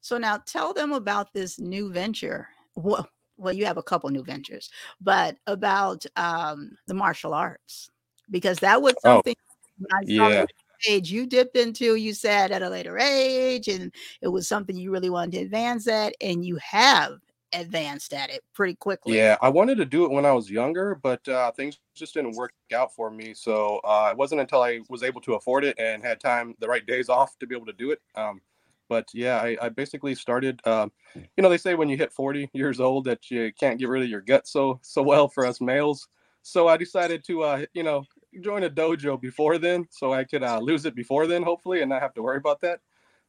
[0.00, 2.50] So now tell them about this new venture.
[2.76, 3.08] Well,
[3.40, 7.90] well, you have a couple new ventures, but about um, the martial arts
[8.30, 9.34] because that was Oh, something
[9.78, 10.46] when I saw yeah.
[10.84, 11.96] page you dipped into.
[11.96, 15.88] You said at a later age, and it was something you really wanted to advance
[15.88, 17.18] at, and you have
[17.52, 19.16] advanced at it pretty quickly.
[19.16, 22.36] Yeah, I wanted to do it when I was younger, but uh, things just didn't
[22.36, 23.34] work out for me.
[23.34, 26.68] So uh, it wasn't until I was able to afford it and had time, the
[26.68, 28.00] right days off to be able to do it.
[28.14, 28.40] Um,
[28.90, 30.60] but yeah, I, I basically started.
[30.66, 33.88] Um, you know, they say when you hit 40 years old that you can't get
[33.88, 36.08] rid of your gut so so well for us males.
[36.42, 38.04] So I decided to, uh, you know,
[38.40, 41.90] join a dojo before then, so I could uh, lose it before then, hopefully, and
[41.90, 42.80] not have to worry about that.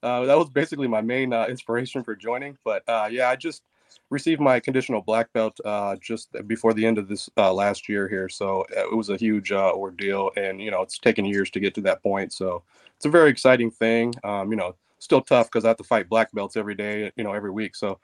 [0.02, 2.58] Uh, that was basically my main uh, inspiration for joining.
[2.66, 3.64] But uh, yeah, I just
[4.10, 8.08] received my conditional black belt uh, just before the end of this uh, last year
[8.08, 8.30] here.
[8.30, 11.60] So uh, it was a huge uh, ordeal, and you know it's taken years to
[11.60, 12.34] get to that point.
[12.34, 12.64] So
[12.96, 14.14] it's a very exciting thing.
[14.24, 17.24] Um, you know, still tough because I have to fight black belts every day, you
[17.24, 17.76] know, every week.
[17.76, 18.00] So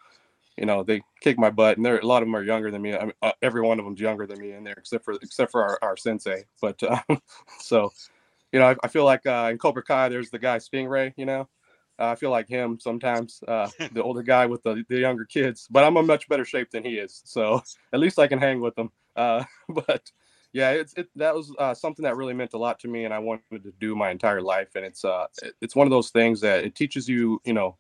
[0.57, 2.81] you know they kick my butt, and there a lot of them are younger than
[2.81, 2.95] me.
[2.95, 5.51] I mean, uh, every one of them's younger than me in there, except for except
[5.51, 6.43] for our, our sensei.
[6.59, 6.99] But uh,
[7.59, 7.93] so
[8.51, 11.13] you know, I, I feel like uh, in Cobra Kai, there's the guy Stingray.
[11.15, 11.41] You know,
[11.99, 15.67] uh, I feel like him sometimes, uh, the older guy with the, the younger kids.
[15.69, 17.61] But I'm in much better shape than he is, so
[17.93, 18.89] at least I can hang with him.
[19.15, 20.11] Uh, but
[20.53, 23.13] yeah, it's it that was uh, something that really meant a lot to me, and
[23.13, 24.75] I wanted to do my entire life.
[24.75, 25.27] And it's uh,
[25.61, 27.77] it's one of those things that it teaches you, you know,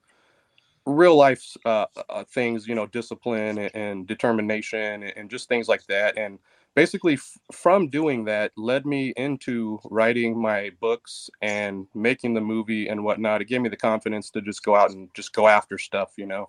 [0.85, 5.67] real life uh, uh, things, you know, discipline and, and determination and, and just things
[5.67, 6.17] like that.
[6.17, 6.39] And
[6.77, 12.87] basically f- from doing that led me into writing my books and making the movie
[12.87, 15.79] and whatnot it gave me the confidence to just go out and just go after
[15.79, 16.47] stuff you know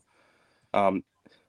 [0.74, 1.02] um,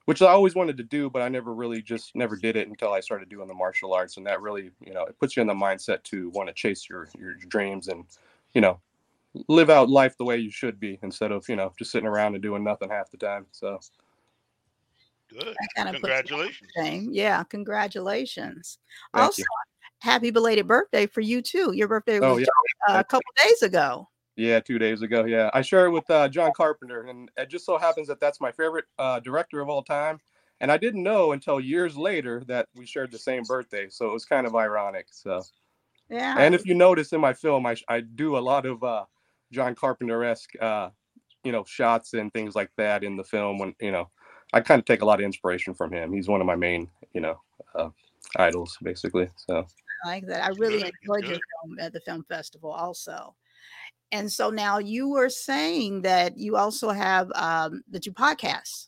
[0.10, 2.92] which i always wanted to do but i never really just never did it until
[2.92, 5.48] i started doing the martial arts and that really you know it puts you in
[5.48, 8.06] the mindset to want to chase your your dreams and
[8.56, 8.80] you know
[9.48, 12.34] live out life the way you should be instead of you know just sitting around
[12.34, 13.80] and doing nothing half the time so
[15.30, 15.46] Good.
[15.46, 16.72] That kind of Congratulations.
[16.76, 17.10] Shame.
[17.12, 18.80] Yeah, congratulations.
[19.14, 19.46] Thank also, you.
[20.00, 21.72] happy belated birthday for you too.
[21.72, 22.48] Your birthday Oh, was
[22.88, 22.96] yeah.
[22.96, 24.08] uh, a couple days ago.
[24.40, 25.26] Yeah, two days ago.
[25.26, 28.40] Yeah, I share it with uh, John Carpenter, and it just so happens that that's
[28.40, 30.18] my favorite uh, director of all time.
[30.62, 34.14] And I didn't know until years later that we shared the same birthday, so it
[34.14, 35.08] was kind of ironic.
[35.12, 35.44] So,
[36.10, 36.36] Yeah.
[36.38, 39.04] and if you notice in my film, I, I do a lot of uh,
[39.52, 40.92] John Carpenter esque, uh,
[41.44, 43.58] you know, shots and things like that in the film.
[43.58, 44.10] When you know,
[44.54, 46.14] I kind of take a lot of inspiration from him.
[46.14, 47.42] He's one of my main, you know,
[47.76, 47.90] uh,
[48.38, 49.30] idols, basically.
[49.36, 49.68] So.
[50.06, 50.46] I like that.
[50.46, 53.36] I really enjoyed your film at the film festival also.
[54.12, 58.88] And so now you were saying that you also have um that you podcast.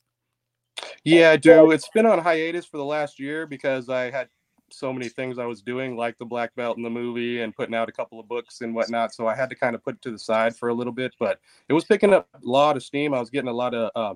[1.04, 1.72] Yeah, I do.
[1.72, 4.30] It's been on hiatus for the last year because I had
[4.74, 7.76] so many things I was doing, like the black belt in the movie and putting
[7.76, 9.14] out a couple of books and whatnot.
[9.14, 11.14] So I had to kind of put it to the side for a little bit,
[11.20, 13.14] but it was picking up a lot of steam.
[13.14, 14.16] I was getting a lot of, uh,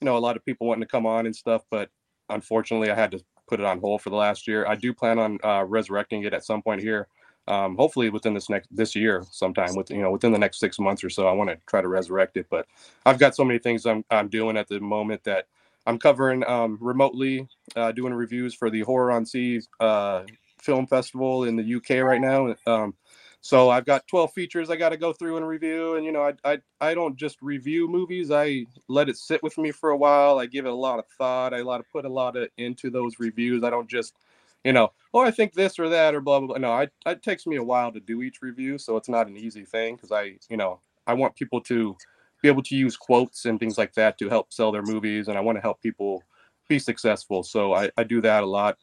[0.00, 1.90] you know, a lot of people wanting to come on and stuff, but
[2.28, 4.66] unfortunately, I had to put it on hold for the last year.
[4.66, 7.08] I do plan on uh, resurrecting it at some point here.
[7.48, 10.78] Um, hopefully within this next this year sometime with you know within the next six
[10.80, 12.66] months or so i want to try to resurrect it but
[13.06, 15.46] i've got so many things i'm, I'm doing at the moment that
[15.86, 20.24] i'm covering um, remotely uh, doing reviews for the horror on sea uh,
[20.60, 22.94] film festival in the uk right now um,
[23.42, 26.22] so i've got 12 features i got to go through and review and you know
[26.22, 29.96] I, I i don't just review movies i let it sit with me for a
[29.96, 32.48] while i give it a lot of thought i lot of put a lot of
[32.58, 34.14] into those reviews i don't just
[34.64, 36.58] you know oh i think this or that or blah blah blah.
[36.58, 39.36] No I, it takes me a while to do each review so it's not an
[39.36, 41.96] easy thing because i you know i want people to
[42.42, 45.38] be able to use quotes and things like that to help sell their movies and
[45.38, 46.22] i want to help people
[46.68, 48.76] be successful so i, I do that a lot.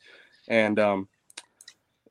[0.47, 1.07] And um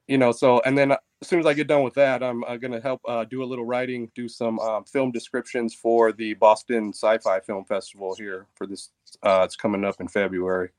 [0.06, 2.56] you know so and then as soon as i get done with that i'm, uh
[2.56, 6.34] going to help uh, do a little writing do some um, film descriptions for the
[6.34, 8.90] boston sci-fi film festival here for this
[9.22, 10.70] uh, it's coming up in february.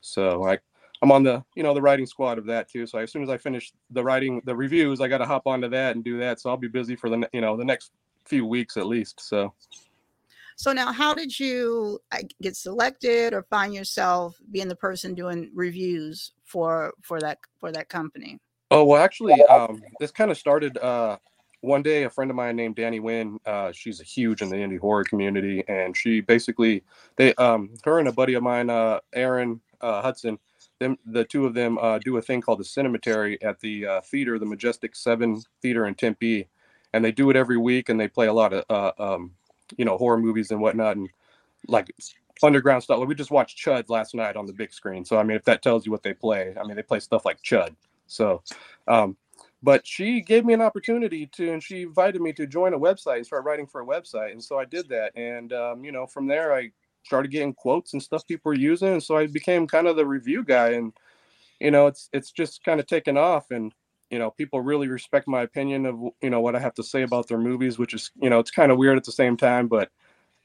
[0.00, 0.58] So i
[1.02, 3.28] i'm on the you know the writing squad of that too so as soon as
[3.28, 6.40] i finish the writing the reviews i got to hop onto that and do that
[6.40, 7.92] so i'll be busy for the you know the next
[8.24, 9.52] few weeks at least so
[10.56, 12.00] So now how did you
[12.42, 17.88] get selected or find yourself being the person doing reviews for for that for that
[17.88, 18.38] company?
[18.70, 21.16] Oh well, actually, um, this kind of started uh,
[21.62, 22.04] one day.
[22.04, 25.02] A friend of mine named Danny Wynn, uh, she's a huge in the indie horror
[25.02, 26.84] community, and she basically
[27.16, 30.38] they, um, her and a buddy of mine, uh, Aaron uh, Hudson,
[30.80, 34.00] them the two of them uh, do a thing called the Cinematary at the uh,
[34.00, 36.48] theater, the Majestic Seven Theater in Tempe,
[36.92, 39.32] and they do it every week, and they play a lot of uh, um,
[39.76, 41.08] you know horror movies and whatnot, and
[41.68, 41.92] like
[42.42, 43.06] underground stuff.
[43.06, 45.62] We just watched Chud last night on the big screen, so I mean, if that
[45.62, 47.76] tells you what they play, I mean, they play stuff like Chud.
[48.08, 48.42] So,
[48.88, 49.16] um,
[49.62, 53.16] but she gave me an opportunity to, and she invited me to join a website
[53.16, 54.32] and start writing for a website.
[54.32, 55.12] And so I did that.
[55.16, 56.70] And, um, you know, from there, I
[57.04, 58.88] started getting quotes and stuff people were using.
[58.88, 60.70] And so I became kind of the review guy.
[60.70, 60.92] And,
[61.60, 63.50] you know, it's, it's just kind of taken off.
[63.50, 63.72] And,
[64.10, 67.02] you know, people really respect my opinion of, you know, what I have to say
[67.02, 69.68] about their movies, which is, you know, it's kind of weird at the same time.
[69.68, 69.90] But,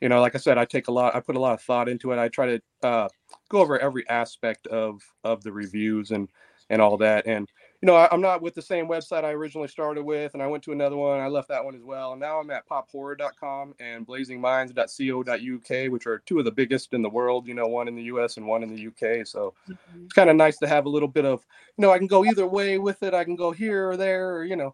[0.02, 1.90] you know, like I said, I take a lot, I put a lot of thought
[1.90, 2.20] into it.
[2.20, 3.10] I try to uh,
[3.50, 6.30] go over every aspect of, of the reviews and,
[6.70, 7.26] and all that.
[7.26, 7.50] And
[7.82, 10.48] you know, I, I'm not with the same website I originally started with, and I
[10.48, 11.20] went to another one.
[11.20, 12.14] I left that one as well.
[12.14, 17.10] And now I'm at pophorror.com and blazingminds.co.uk, which are two of the biggest in the
[17.10, 17.48] world.
[17.48, 18.38] You know, one in the U.S.
[18.38, 19.28] and one in the UK.
[19.28, 19.54] So
[20.04, 21.46] it's kind of nice to have a little bit of,
[21.78, 23.14] you know, I can go either way with it.
[23.14, 24.74] I can go here or there, or you know.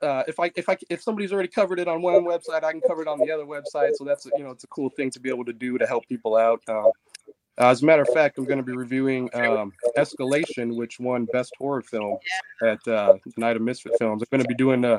[0.00, 2.80] Uh, if I if I if somebody's already covered it on one website, I can
[2.80, 3.94] cover it on the other website.
[3.94, 6.08] So that's you know it's a cool thing to be able to do to help
[6.08, 6.60] people out.
[6.66, 6.90] Um,
[7.58, 11.26] Uh, as a matter of fact, I'm going to be reviewing um, Escalation, which won
[11.26, 12.18] Best Horror Film
[12.62, 14.22] at uh, Night of Misfit Films.
[14.22, 14.98] I'm going to be doing a,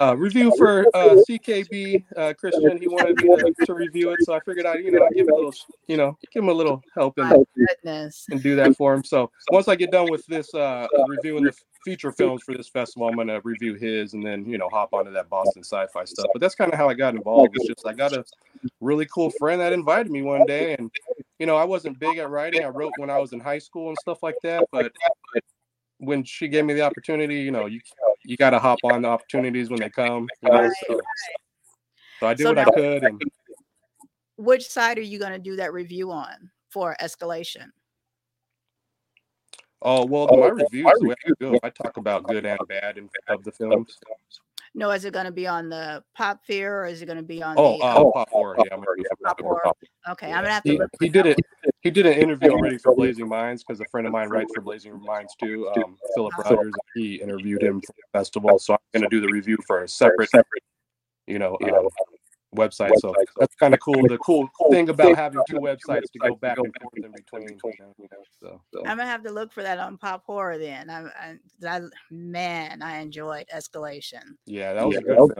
[0.00, 2.80] a review for uh, CKB uh, Christian.
[2.80, 5.34] He wanted me to, to review it, so I figured I'd you know give him
[5.34, 5.54] a little
[5.86, 7.46] you know give him a little help and,
[7.84, 9.04] and do that for him.
[9.04, 13.08] So once I get done with this uh, reviewing the feature films for this festival,
[13.08, 16.26] I'm going to review his and then you know hop onto that Boston sci-fi stuff.
[16.32, 17.50] But that's kind of how I got involved.
[17.54, 18.24] It's just I got a
[18.80, 20.90] really cool friend that invited me one day and
[21.38, 22.64] you know, I wasn't big at writing.
[22.64, 24.64] I wrote when I was in high school and stuff like that.
[24.70, 24.92] But
[25.98, 27.80] when she gave me the opportunity, you know, you
[28.24, 30.28] you got to hop on the opportunities when they come.
[30.42, 31.00] You know, so,
[32.20, 33.22] so I did So what I could, and
[34.36, 37.66] Which side are you going to do that review on for escalation?
[39.84, 42.98] oh well, oh, my reviews the way I go, I talk about good and bad
[42.98, 43.98] in, of the films.
[44.76, 47.22] No, is it going to be on the Pop Fear or is it going to
[47.22, 47.84] be on Oh, the?
[47.84, 48.56] uh, pop horror.
[48.58, 48.86] Yeah, I'm gonna
[49.22, 49.60] Pop pop horror.
[49.62, 49.74] Horror.
[50.10, 50.70] okay, I'm gonna have to.
[50.70, 51.38] He, look he did it.
[51.82, 54.62] He did an interview already for Blazing Minds because a friend of mine writes for
[54.62, 55.68] Blazing Minds too.
[55.68, 56.74] Um, Philip Rogers.
[56.94, 60.30] He interviewed him for the festival, so I'm gonna do the review for a separate,
[61.26, 61.88] you know, um,
[62.54, 62.98] website.
[63.00, 64.02] So that's kind of cool.
[64.06, 67.58] The cool thing about having two websites to go back and forth in between.
[67.98, 68.80] You know, so, so.
[68.80, 70.90] I'm gonna have to look for that on Pop Horror then.
[70.90, 71.36] I, I,
[71.66, 74.22] I man, I enjoyed Escalation.
[74.46, 75.32] yeah, that was a good film.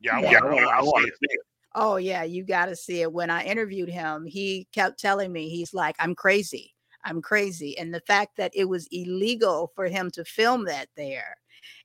[0.00, 0.40] Yeah, I Yeah.
[0.42, 1.40] want, I want to see it.
[1.74, 3.12] Oh yeah, you got to see it.
[3.12, 6.72] When I interviewed him, he kept telling me he's like, "I'm crazy,
[7.04, 11.36] I'm crazy," and the fact that it was illegal for him to film that there,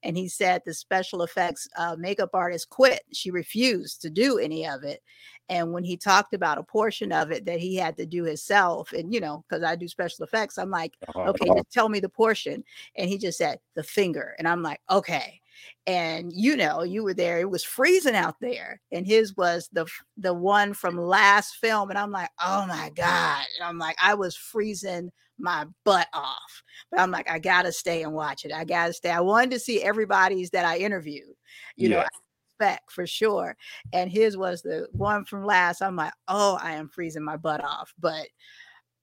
[0.03, 3.01] and he said the special effects uh, makeup artist quit.
[3.13, 5.01] She refused to do any of it,
[5.49, 8.91] and when he talked about a portion of it that he had to do himself,
[8.93, 11.29] and you know, because I do special effects, I'm like, Uh-huh.
[11.29, 12.63] okay, just tell me the portion.
[12.95, 14.35] And he just said the finger.
[14.37, 15.41] And I'm like, okay.
[15.87, 18.81] And you know, you were there, it was freezing out there.
[18.91, 21.89] And his was the the one from last film.
[21.89, 23.43] And I'm like, oh my God.
[23.59, 26.63] And I'm like, I was freezing my butt off.
[26.91, 28.51] But I'm like, I gotta stay and watch it.
[28.53, 29.09] I gotta stay.
[29.11, 31.35] I wanted to see everybody's that I interviewed,
[31.75, 32.03] you know, Yeah.
[32.03, 33.55] I expect for sure.
[33.93, 35.81] And his was the one from last.
[35.81, 37.93] I'm like, oh, I am freezing my butt off.
[37.99, 38.27] But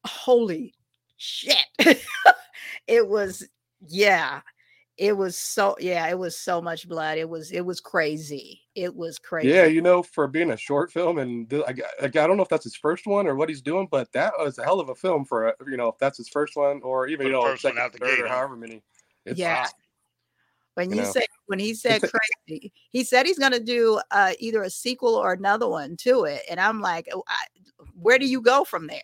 [0.07, 0.75] holy
[1.17, 1.65] shit.
[2.87, 3.49] it was,
[3.87, 4.41] yeah.
[4.99, 7.19] It was so yeah, it was so much blood.
[7.19, 8.63] It was it was crazy.
[8.75, 9.49] It was crazy.
[9.51, 12.27] Yeah, you know, for being a short film, and th- I, g- I g- I
[12.27, 14.65] don't know if that's his first one or what he's doing, but that was a
[14.65, 17.27] hell of a film for a, you know if that's his first one or even
[17.27, 18.83] you know first one second, out the third, gate, or however many.
[19.27, 19.61] It's Yeah.
[19.61, 19.79] awesome.
[20.75, 21.13] when you you know.
[21.13, 25.35] said when he said crazy, he said he's gonna do uh, either a sequel or
[25.35, 27.45] another one to it, and I'm like, "Oh, I,
[28.01, 29.03] where do you go from there?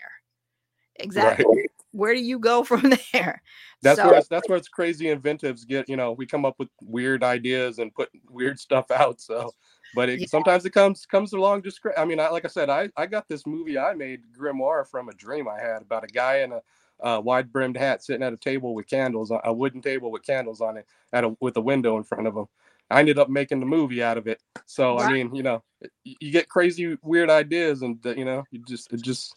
[0.96, 1.44] Exactly.
[1.44, 1.70] Right.
[1.92, 3.42] Where do you go from there?
[3.82, 5.88] That's So- where it's, that's where it's crazy inventives get.
[5.88, 9.20] You know, we come up with weird ideas and put weird stuff out.
[9.20, 9.52] So,
[9.94, 10.26] but it, Yeah.
[10.26, 11.80] sometimes it comes comes along just.
[11.96, 15.08] I mean, I, like I said, I I got this movie I made Grimoire from
[15.08, 16.60] a dream I had about a guy in a
[17.02, 20.60] uh, wide brimmed hat sitting at a table with candles, a wooden table with candles
[20.60, 22.46] on it, at a with a window in front of him.
[22.90, 24.40] I ended up making the movie out of it.
[24.66, 25.62] So I mean, you know,
[26.04, 29.34] you get crazy weird ideas, and uh, you know, you just it just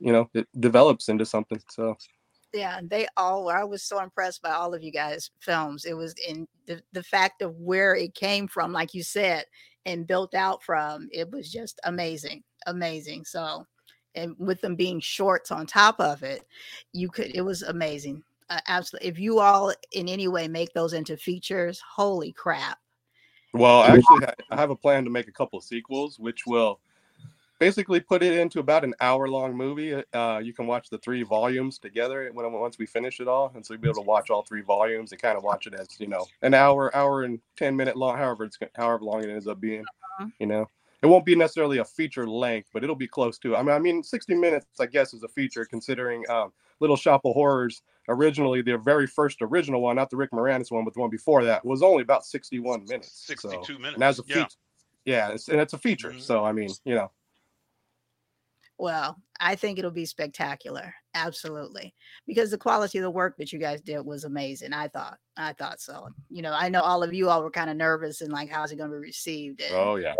[0.00, 1.60] you know it develops into something.
[1.70, 1.96] So.
[2.52, 5.94] yeah they all were i was so impressed by all of you guys films it
[5.94, 9.44] was in the, the fact of where it came from like you said
[9.86, 13.66] and built out from it was just amazing amazing so
[14.14, 16.46] and with them being shorts on top of it
[16.92, 20.92] you could it was amazing uh, absolutely if you all in any way make those
[20.92, 22.78] into features holy crap
[23.52, 26.80] Well, actually, I- have a plan to make a couple of sequels, which will
[27.64, 29.94] basically put it into about an hour-long movie.
[30.12, 33.64] Uh, you can watch the three volumes together when once we finish it all, and
[33.64, 35.88] so you'll be able to watch all three volumes and kind of watch it as
[35.98, 39.46] you know an hour, hour and ten minute long, however it's however long it ends
[39.46, 39.80] up being.
[39.80, 40.26] Uh-huh.
[40.38, 40.68] You know,
[41.02, 43.56] it won't be necessarily a feature length, but it'll be close to.
[43.56, 47.22] I mean, I mean, sixty minutes, I guess, is a feature considering um, Little Shop
[47.24, 51.00] of Horrors originally the very first original one, not the Rick Moranis one, but the
[51.00, 53.24] one before that was only about sixty-one minutes.
[53.24, 53.94] so- Sixty-two minutes.
[53.94, 54.34] and as a yeah.
[54.34, 54.56] feature,
[55.06, 56.10] yeah, it's, and it's a feature.
[56.10, 56.20] Mhm.
[56.20, 57.10] So I mean, you know,
[58.78, 61.94] well i think it'll be spectacular absolutely
[62.26, 65.52] because the quality of the work that you guys did was amazing i thought i
[65.52, 68.32] thought so you know i know all of you all were kind of nervous and
[68.32, 70.14] like how's it going to be received and oh yeah,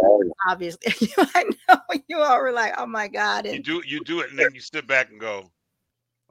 [0.48, 1.78] obviously i know
[2.08, 4.60] you all were like oh my god You do you do it and then you
[4.60, 5.50] sit back and go,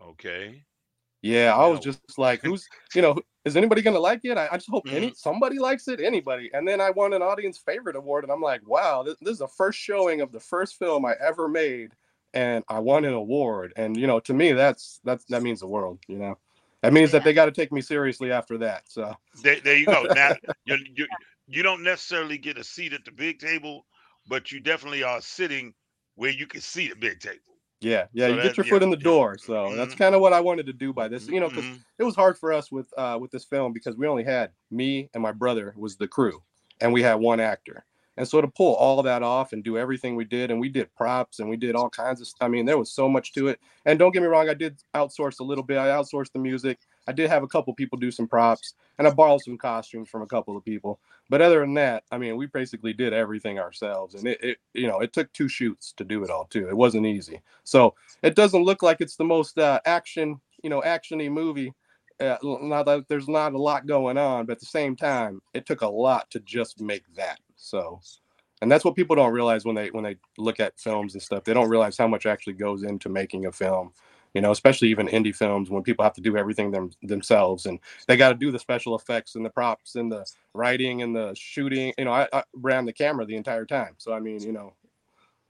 [0.01, 0.63] okay.
[1.21, 1.53] yeah.
[1.55, 4.37] I was just like, who's, you know, is anybody gonna like it?
[4.37, 5.13] I, I just hope any Mm-hmm.
[5.15, 6.49] somebody likes it, anybody.
[6.53, 9.39] And then I won an audience favorite award, and I'm like, wow, this, this is
[9.39, 11.91] the first showing of the first film I ever made,
[12.33, 13.73] and I won an award.
[13.75, 15.99] And you know, to me, that's that's that means the world.
[16.07, 16.37] You know,
[16.81, 18.83] that means that they got to take me seriously after that.
[18.87, 20.07] So There, there you go.
[20.15, 20.31] Now
[20.65, 21.07] you, you
[21.47, 23.85] you don't necessarily get a seat at the big table,
[24.27, 25.73] but you definitely are sitting
[26.15, 27.39] where you can see the big table.
[27.81, 29.03] Yeah, yeah, So you that- get your yeah, foot in the yeah.
[29.03, 29.37] door.
[29.37, 29.97] So that's Mhm.
[29.97, 31.27] kind of what I wanted to do by this.
[31.27, 31.83] You know, because Mhm.
[31.99, 35.09] it was hard for us with uh with this film because we only had me
[35.13, 36.41] and my brother was the crew,
[36.79, 37.85] and we had one actor.
[38.17, 40.93] And so to pull all that off and do everything we did, and we did
[40.95, 42.45] props and we did all kinds of stuff.
[42.45, 43.59] I mean, there was so much to it.
[43.85, 45.77] And don't get me wrong, I did outsource a little bit.
[45.77, 46.79] I outsourced the music.
[47.07, 50.21] I did have a couple people do some props, and I borrowed some costumes from
[50.21, 50.99] a couple of people.
[51.29, 54.87] But other than that, I mean, we basically did everything ourselves, and it, it you
[54.87, 56.67] know, it took two shoots to do it all too.
[56.69, 57.41] It wasn't easy.
[57.63, 61.73] So it doesn't look like it's the most uh, action, you know, actiony movie.
[62.19, 65.65] Uh, not that there's not a lot going on, but at the same time, it
[65.65, 67.39] took a lot to just make that.
[67.63, 68.01] So,
[68.61, 71.43] and that's what people don't realize when they when they look at films and stuff.
[71.43, 73.93] They don't realize how much actually goes into making a film.
[74.33, 77.79] You know, especially even indie films when people have to do everything them themselves and
[78.07, 81.33] they got to do the special effects and the props and the writing and the
[81.35, 81.93] shooting.
[81.99, 83.93] You know, I, I ran the camera the entire time.
[83.97, 84.73] So I mean, you know,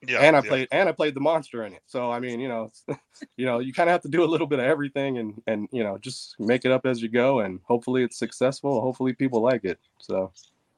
[0.06, 0.50] Yeah, and I yeah.
[0.50, 1.82] played and I played the monster in it.
[1.88, 2.72] So I mean, you know,
[3.38, 5.70] you know, you kind of have to do a little bit of everything and and
[5.72, 8.82] you know, just make it up as you go and hopefully it's successful.
[8.82, 9.80] Hopefully people like it.
[10.00, 10.34] So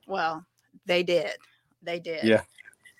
[0.07, 0.45] Well,
[0.85, 1.31] they did.
[1.81, 2.23] They did.
[2.23, 2.41] Yeah.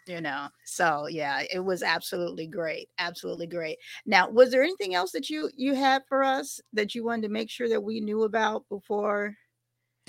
[0.08, 2.90] You know, so yeah, it was absolutely great.
[3.00, 3.80] Absolutely great.
[4.06, 7.34] Now, was there anything else that you you had for us that you wanted to
[7.34, 9.36] make sure that we knew about before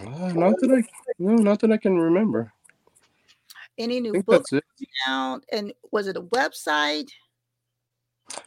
[0.00, 2.52] uh, not that I no, not that I can remember.
[3.78, 4.50] any new books
[5.08, 5.42] out?
[5.52, 7.08] And was it a website?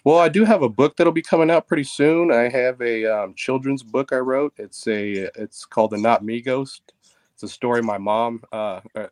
[0.04, 2.32] Well, I do have a book that'll be coming out pretty soon.
[2.32, 4.54] I have a um, children's book I wrote.
[4.58, 6.94] It's a it's called the Not Me Ghost.
[7.40, 9.08] It's a story my mom uh, uh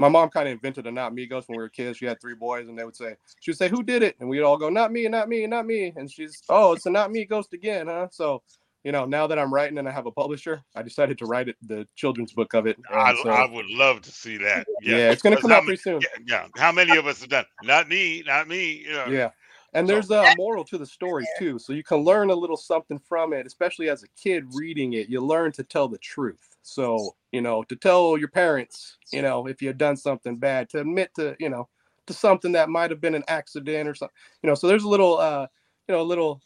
[0.00, 1.98] my mom kind of invented a not me ghost when we were kids.
[1.98, 4.28] She had three boys, and they would say, she would say, "Who did it?" And
[4.28, 7.12] we'd all go, "Not me, not me, not me." And she's, "Oh, it's a not
[7.12, 8.42] me ghost again, huh?" So,
[8.82, 11.48] you know, now that I'm writing and I have a publisher, I decided to write
[11.48, 12.76] it, the children's book of it.
[12.90, 14.66] I, so- I would love to see that.
[14.82, 14.96] yeah.
[14.96, 16.00] Yeah, it's going to come out pretty soon.
[16.00, 16.46] yeah, yeah.
[16.56, 17.46] How many of us have done?
[17.62, 18.84] Not me, not me.
[18.84, 19.06] You know.
[19.06, 19.30] Yeah.
[19.74, 21.58] And So- there's a moral to the story too.
[21.58, 25.08] So you can learn a little something from it, especially as a kid reading it.
[25.08, 26.56] You learn to tell the truth.
[26.62, 30.68] So, you know, to tell your parents, you know, if you had done something bad,
[30.70, 31.68] to admit to, you know,
[32.06, 34.14] to something that might have been an accident or something.
[34.42, 35.46] You know, so there's a little uh,
[35.88, 36.40] you know, a little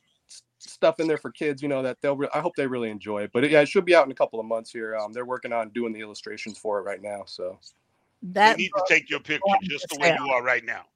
[0.59, 3.23] stuff in there for kids, you know, that they'll re- I hope they really enjoy
[3.25, 3.31] it.
[3.33, 4.97] But yeah, it should be out in a couple of months here.
[4.97, 7.25] Um, they're working on doing the illustrations for it right now.
[7.27, 7.59] So
[8.21, 10.87] They That need to take your picture just the way you are right now.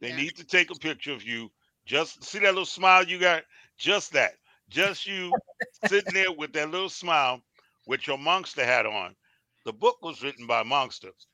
[0.00, 0.16] They Yeah.
[0.16, 1.52] need to take a picture of you.
[1.86, 3.44] Just see that little smile you got.
[3.78, 4.34] Just that.
[4.68, 5.38] Just you
[5.86, 7.42] sitting there with that little smile
[7.88, 9.16] with your monster hat on.
[9.64, 11.26] The book was written by monsters.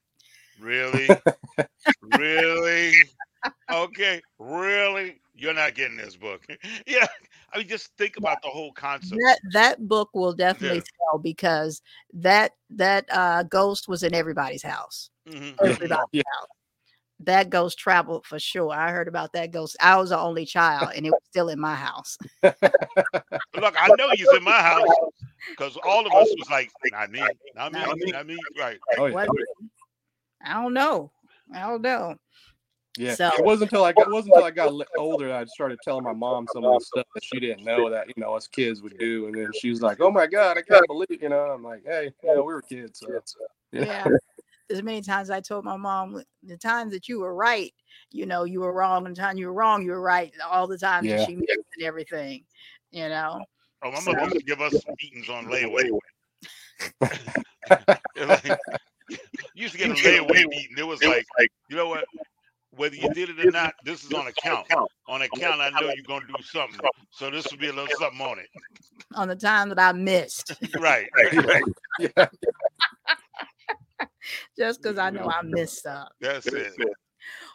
[0.58, 1.10] Really?
[2.02, 2.92] really?
[3.70, 4.22] Okay.
[4.38, 5.20] Really?
[5.34, 6.46] You're not getting this book.
[6.86, 7.06] yeah.
[7.52, 9.20] I mean, just think about the whole concept.
[9.20, 10.84] that that book will definitely Yeah.
[11.10, 11.82] sell because
[12.14, 15.10] that that uh ghost was in everybody's house.
[15.28, 16.06] Mhm, Everybody's.
[16.12, 16.22] Yeah.
[16.32, 16.48] house.
[17.20, 18.72] That ghost traveled for sure.
[18.72, 19.76] I heard about that ghost.
[19.80, 22.18] I was the only child, and it was still in my house.
[22.42, 24.88] Look, I know he's in my house
[25.50, 27.20] because all of us was like, not me,
[27.54, 28.12] not me, Not me.
[28.12, 28.38] not me.
[28.58, 28.78] Right.
[28.98, 29.24] oh yeah.
[30.44, 31.10] I don't know.
[31.54, 32.16] I don't know.
[32.96, 35.44] Yeah, So- it wasn't until I got it wasn't until I got older that I
[35.46, 38.34] started telling my mom some of the stuff that she didn't know that you know
[38.34, 41.20] us kids would do, and then she was like, "Oh my god, I can't believe
[41.22, 43.20] you know." I'm like, "Hey, you know, we were kids." So, uh,
[43.72, 43.84] yeah.
[43.84, 44.06] Yeah.
[44.70, 47.74] As many times I told my mom, the times that you were right,
[48.12, 49.06] you know, you were wrong.
[49.06, 50.32] And the time you were wrong, you were right.
[50.48, 51.16] All the time Yeah.
[51.18, 52.44] that she missed and everything,
[52.90, 53.44] you know.
[53.84, 55.90] Oh, my mother used to give us some meetings on layaway.
[58.16, 58.44] Like,
[59.08, 59.16] you
[59.54, 60.76] used to get a layaway meeting.
[60.76, 61.26] It was like,
[61.70, 62.04] you know what?
[62.70, 64.66] Whether you did it or not, this is on account.
[65.08, 66.78] On account, I know you're gonna do something.
[67.10, 68.48] So this will be a little something on it.
[69.14, 71.08] On the time that I missed, Right.
[71.16, 71.62] right, right.
[71.98, 72.26] yeah.
[74.58, 76.12] just because I know I missed up.
[76.20, 76.72] That's it.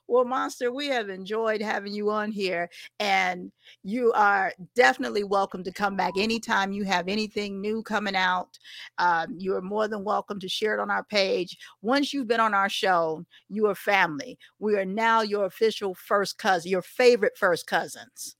[0.07, 3.51] Well, Monster, we have enjoyed having you on here, and
[3.83, 8.57] you are definitely welcome to come back anytime you have anything new coming out.
[8.97, 11.57] Um, you are more than welcome to share it on our page.
[11.81, 14.37] Once you've been on our show, you are family.
[14.57, 18.35] We are now your official first cousin, your favorite first cousins.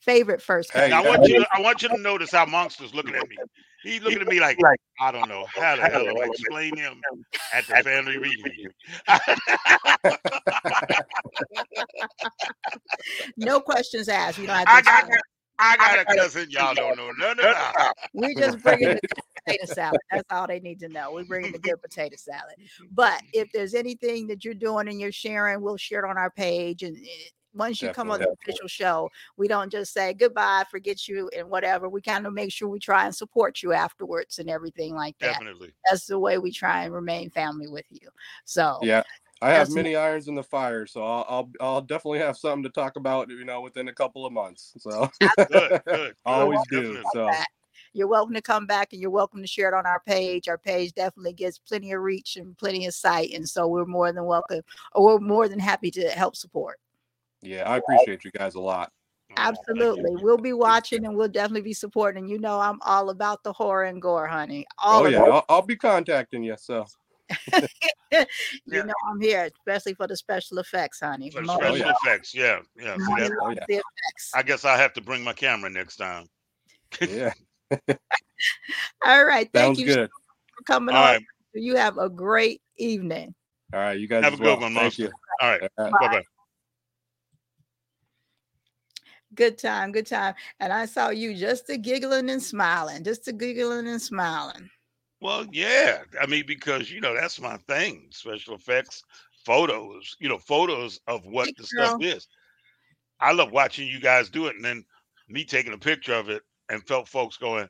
[0.00, 0.90] Favorite first Hey, cousin.
[0.90, 1.40] Now, I want you.
[1.40, 3.36] To, I want you to notice how Monster's looking at me.
[3.82, 4.58] He's looking at me like
[5.00, 7.00] I don't know how the hell do I explain him
[7.54, 8.72] at the family reunion.
[13.36, 14.38] No questions asked.
[14.38, 15.08] You don't have I got.
[15.60, 16.46] I got a cousin.
[16.50, 17.92] Y'all don't know none of that.
[18.14, 19.00] We just bring in the
[19.44, 20.00] potato salad.
[20.10, 21.12] That's all they need to know.
[21.12, 22.54] We bring in the good potato salad.
[22.92, 26.30] But if there's anything that you're doing and you're sharing, we'll share it on our
[26.30, 26.82] page.
[26.82, 31.08] And eh, once you come on the official show, we don't just say goodbye, forget
[31.08, 31.88] you, and whatever.
[31.88, 35.32] We kind of make sure we try and support you afterwards and everything like that.
[35.32, 35.72] Definitely.
[35.88, 38.08] That's the way we try and remain family with you.
[38.44, 39.02] So Yeah.
[39.40, 42.70] I have many irons in the fire, so I'll, I'll I'll definitely have something to
[42.70, 44.72] talk about, you know, within a couple of months.
[44.78, 45.80] So Good, good.
[45.86, 46.14] good.
[46.24, 47.02] always do.
[47.12, 47.30] So.
[47.94, 50.46] You're welcome to come back and you're welcome to share it on our page.
[50.46, 53.32] Our page definitely gets plenty of reach and plenty of sight.
[53.32, 54.60] And so we're more than welcome,
[54.92, 56.78] or we're more than happy to help support.
[57.42, 58.90] Yeah, I appreciate you guys a lot.
[59.34, 59.60] Thank you.
[59.68, 60.16] Absolutely.
[60.16, 62.26] We'll be watching and we'll definitely be supporting.
[62.26, 64.66] You know, I'm all about the horror and gore, honey.
[64.82, 65.22] All oh yeah.
[65.22, 66.56] I'll, I'll be contacting you.
[66.58, 66.86] So
[68.12, 68.24] You
[68.66, 68.82] Yeah.
[68.82, 71.30] know, I'm here, especially for the special effects, honey.
[71.30, 71.92] For the Mo- Oh, special yeah.
[72.02, 72.96] effects, yeah, yeah.
[72.96, 73.12] See,
[73.42, 73.64] Oh, yeah.
[73.68, 74.32] the effects.
[74.34, 76.26] I guess I have to bring my camera next time.
[77.06, 77.32] yeah,
[79.04, 79.48] All right.
[79.52, 80.10] Thank sounds you good.
[80.56, 81.12] for coming All on.
[81.14, 81.22] right,
[81.54, 83.34] You have a great evening.
[83.72, 84.60] All right, you guys have a as good well.
[84.60, 85.02] one, Thank Monster.
[85.02, 85.12] you.
[85.40, 86.00] All right, All right.
[86.00, 86.24] bye bye.
[89.34, 90.34] Good time, good time.
[90.60, 94.70] And I saw you just a giggling and smiling, just a giggling and smiling.
[95.20, 96.04] Well, yeah.
[96.20, 98.08] I mean, because you know that's my thing.
[98.12, 99.02] Special effects,
[99.44, 100.16] photos.
[100.20, 102.00] You know, photos of what Hey, the stuff girl.
[102.00, 102.26] is.
[103.20, 104.84] I love watching you guys do it, and then
[105.28, 107.68] me taking a picture of it, and felt folks going,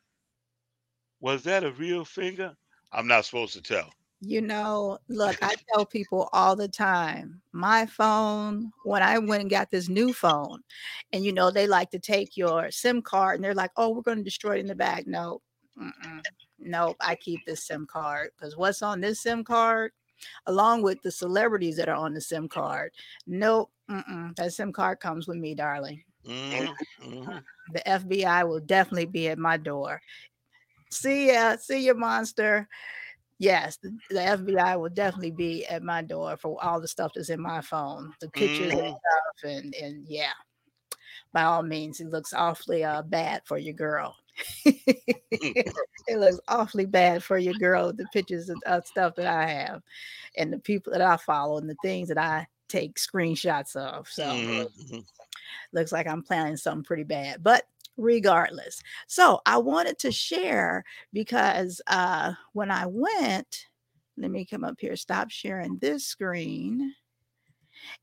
[1.20, 2.56] "Was that a real finger?"
[2.90, 3.92] I'm not supposed to tell.
[4.20, 9.50] You know, look, I tell people all the time, my phone, when I went and
[9.50, 10.62] got this new phone,
[11.12, 14.02] and you know, they like to take your SIM card and they're like, oh, we're
[14.02, 15.06] going to destroy it in the bag.
[15.06, 15.40] No,
[15.80, 16.22] mm-mm,
[16.58, 19.92] nope, I keep this SIM card because what's on this SIM card,
[20.46, 22.92] along with the celebrities that are on the SIM card,
[23.26, 26.02] nope, mm-mm, that SIM card comes with me, darling.
[26.24, 27.44] Mhm, mhm.
[27.72, 30.02] The FBI will definitely be at my door.
[30.90, 32.68] See ya, see ya, monster.
[33.38, 37.30] Yes, the, the FBI will definitely be at my door for all the stuff that's
[37.30, 38.98] in my phone, the pictures and Mhm.
[38.98, 40.32] stuff, and and yeah.
[41.32, 44.16] By all means, it looks awfully uh bad for your girl.
[44.64, 47.92] it looks awfully bad for your girl.
[47.92, 49.82] The pictures of, of stuff that I have,
[50.36, 54.08] and the people that I follow, and the things that I take screenshots of.
[54.08, 55.04] So Mhm, mhm.
[55.72, 57.42] looks like I'm planning something pretty bad.
[57.42, 57.64] But
[57.98, 63.66] regardless, so I wanted to share because uh, when I went,
[64.16, 66.94] let me come up here, stop sharing this screen.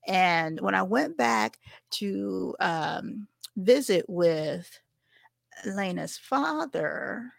[0.08, 1.58] And when I went back
[1.92, 3.28] to um,
[3.58, 4.70] visit with
[5.66, 7.32] Lena's father,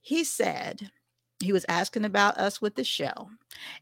[0.00, 0.90] he said,
[1.42, 3.28] he was asking about us with the show.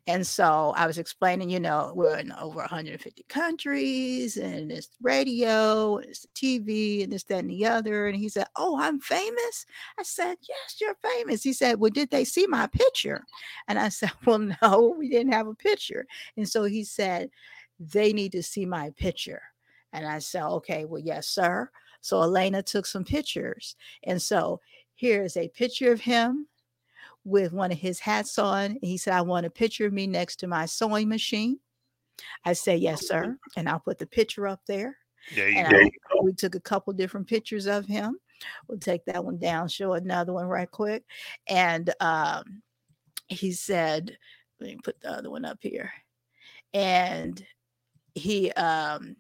[0.07, 5.99] And so I was explaining, you know, we're in over 150 countries and it's radio,
[5.99, 8.07] and it's TV, and this, that, and the other.
[8.07, 9.67] And he said, Oh, I'm famous.
[9.99, 11.43] I said, Yes, you're famous.
[11.43, 13.25] He said, Well, did they see my picture?
[13.69, 16.07] And I said, Well, no, we didn't have a picture.
[16.37, 17.31] And so he said,
[17.79, 19.43] They need to see my picture.
[19.93, 21.71] And I said, Okay, well, yes, sir.
[22.01, 23.77] So Elena took some pictures.
[24.05, 24.61] And so
[24.95, 26.47] here's a picture of him
[27.25, 28.79] with one of his hats on.
[28.83, 31.59] He said, I want a picture of me next to my sewing machine.
[32.45, 33.39] I say, Yes, sir.
[33.57, 34.97] And I'll put the picture up there.
[35.35, 35.77] There you And go.
[35.79, 35.91] I-
[36.23, 38.19] we took a couple different pictures of him.
[38.69, 41.05] We'll take that one down, show another one right quick.
[41.47, 42.63] And um,
[43.29, 44.17] he said,
[44.61, 45.93] let me put the other one up here.
[46.75, 47.45] And
[48.15, 49.17] he um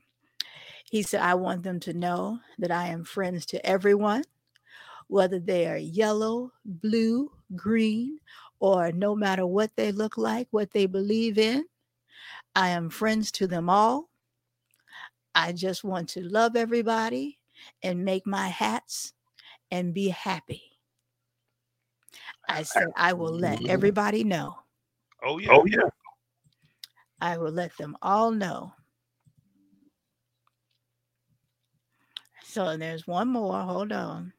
[0.90, 4.24] he said, I want them to know that I am friends to everyone,
[5.10, 8.20] whether they are yellow, blue, green,
[8.60, 11.64] or no matter what they look like, what they believe in.
[12.54, 14.08] I am friends to them all.
[15.34, 17.38] I just want to love everybody
[17.82, 19.12] and make my hats
[19.72, 20.62] and be happy.
[22.48, 24.58] I said, I will let everybody know.
[25.24, 25.48] Oh yeah.
[25.52, 25.88] Oh yeah.
[27.20, 28.72] I will let them all know.
[32.44, 33.60] So there's one more.
[33.62, 34.32] Hold on.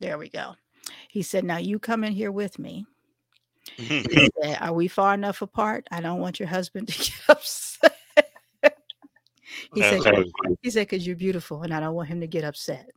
[0.00, 0.56] There we go.
[1.08, 2.86] He said, Now you come in here with me.
[3.76, 4.02] He
[4.42, 5.86] said, Are we far enough apart?
[5.90, 7.96] I don't want your husband to get upset.
[9.74, 10.00] he said,
[10.62, 12.90] he said, because you're beautiful and I don't want him to get upset.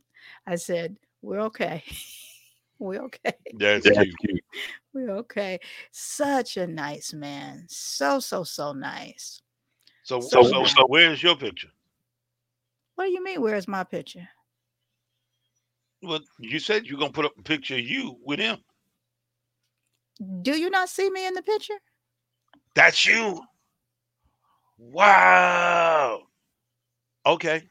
[0.46, 1.84] I said, We're okay.
[2.78, 3.34] We're okay.
[3.54, 4.44] That's cute.
[4.92, 5.60] We're okay.
[5.92, 7.66] Such a nice man.
[7.68, 9.40] So, so, so nice.
[10.02, 11.70] So, So so, so, where's your picture?
[12.96, 13.40] What do you mean?
[13.40, 14.28] Where's my picture?
[16.04, 18.58] Well, you said you're gonna put up a picture of you with him.
[20.42, 21.78] Do you not see me in the picture?
[22.74, 23.40] That's you.
[24.78, 26.22] Wow.
[27.26, 27.62] Okay.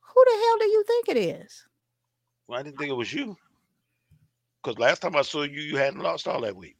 [0.00, 1.66] Who the hell do you think it is?
[2.46, 3.36] Well, I didn't think it was you.
[4.62, 6.76] Because last time I saw you, you hadn't lost all that weight.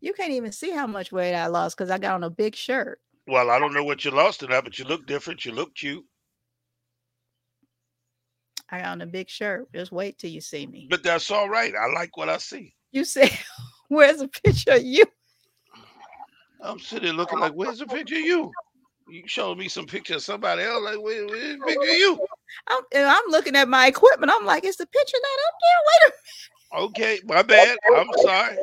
[0.00, 2.54] You can't even see how much weight I lost because I got on a big
[2.54, 3.00] shirt.
[3.26, 5.44] Well, I don't know what you lost in that, but you look different.
[5.44, 6.04] You look cute.
[8.74, 9.72] I got on a big shirt.
[9.72, 10.88] Just wait till you see me.
[10.90, 11.72] But that's all right.
[11.76, 12.74] I like what I see.
[12.90, 13.30] You say,
[13.88, 15.04] "Where's a picture of you?"
[16.60, 18.52] I'm sitting looking like, where's the picture of you?
[19.06, 20.82] You showed me some picture of somebody else.
[20.82, 22.26] Like, where, where's the picture of you?
[22.68, 24.32] I'm, and I'm looking at my equipment.
[24.34, 26.90] I'm like, "Is the picture not up there?" Wait a minute.
[26.90, 27.78] Okay, my bad.
[27.94, 28.56] I'm sorry.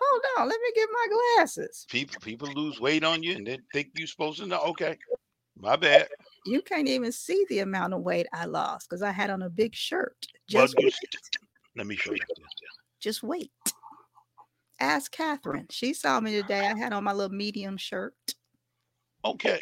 [0.00, 0.48] hold on.
[0.48, 1.06] Let me get my
[1.36, 1.84] glasses.
[1.90, 4.60] People people lose weight on you and they think you're supposed to know.
[4.60, 4.96] Okay.
[5.56, 6.06] My bad.
[6.48, 9.50] You can't even see the amount of weight I lost because I had on a
[9.50, 10.26] big shirt.
[10.54, 10.94] Well, Just you wait.
[11.76, 12.20] let me show you.
[13.00, 13.52] Just wait.
[14.80, 15.66] Ask Catherine.
[15.70, 16.66] She saw me today.
[16.66, 18.14] I had on my little medium shirt.
[19.24, 19.60] Okay.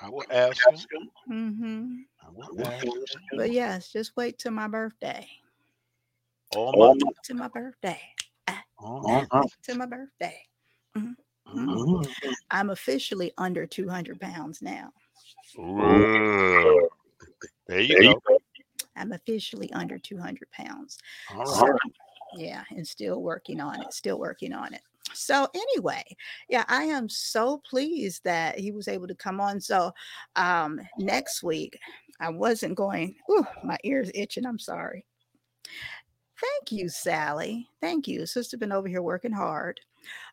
[0.00, 0.76] I will ask her.
[1.26, 1.96] hmm
[2.26, 3.36] I will ask her.
[3.36, 5.28] But yes, just wait till my birthday.
[6.56, 6.94] All my,
[7.24, 8.00] To my birthday.
[8.78, 10.38] all my, To my birthday.
[10.96, 11.14] mm,
[12.50, 14.92] I'm officially under 200 pounds now.
[15.56, 16.88] Whoa.
[17.66, 18.20] There you go.
[18.96, 20.98] I'm officially under 200 pounds.
[21.30, 21.92] All So, right.
[22.36, 23.92] yeah, and still working on it.
[23.92, 24.82] Still working on it.
[25.12, 26.04] So anyway,
[26.48, 29.60] yeah, I am so pleased that he was able to come on.
[29.60, 29.92] So
[30.36, 31.78] um next week,
[32.20, 33.16] I wasn't going.
[33.30, 34.46] Ooh, my ears itching.
[34.46, 35.04] I'm sorry.
[36.40, 37.68] Thank you, Sally.
[37.80, 38.24] Thank you.
[38.24, 39.80] Sister been over here working hard.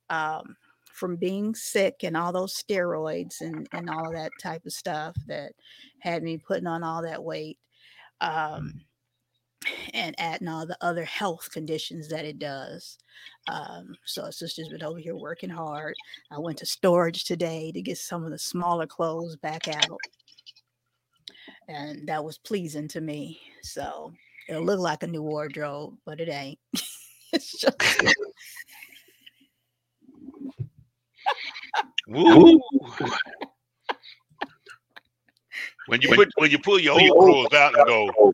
[0.10, 0.56] Um,
[0.98, 5.16] from being sick and all those steroids and, and all of that type of stuff
[5.28, 5.52] that
[6.00, 7.60] had me putting on all that weight.
[8.20, 8.82] Um,
[9.94, 12.98] and adding all the other health conditions that it does.
[13.48, 15.94] Um, so sister's been over here working hard.
[16.32, 20.00] I went to storage today to get some of the smaller clothes back out.
[21.68, 23.40] And that was pleasing to me.
[23.62, 24.14] So
[24.48, 26.60] it'll look like a new wardrobe, but it ain't.
[27.34, 27.78] it's just
[32.08, 32.60] Woo.
[35.88, 38.34] When you put when you pull your old clothes out and go,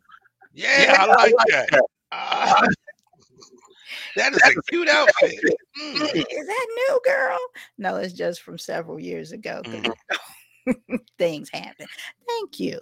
[0.53, 1.81] yeah, I like that.
[2.11, 2.61] Ah,
[4.15, 5.39] that is a cute outfit.
[5.79, 6.15] Mm.
[6.15, 7.39] is that new girl?
[7.77, 9.61] No, it's just from several years ago.
[9.63, 10.75] 'cause
[11.17, 11.87] Things happen.
[12.27, 12.79] Thank you.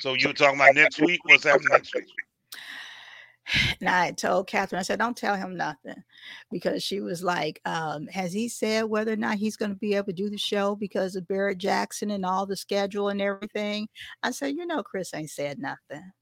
[0.00, 1.20] So you were talking about next week?
[1.24, 2.06] What's happening next week?
[3.80, 6.02] And I told Catherine, I said, don't tell him nothing
[6.50, 9.94] because she was like, um, has he said whether or not he's going to be
[9.94, 13.88] able to do the show because of Barrett Jackson and all the schedule and everything?
[14.22, 15.78] I said, you know, Chris ain't said nothing.
[15.90, 16.12] Nothing.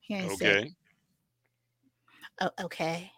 [0.00, 0.74] He ain't said, Okay.
[2.40, 3.10] "Oh, okay.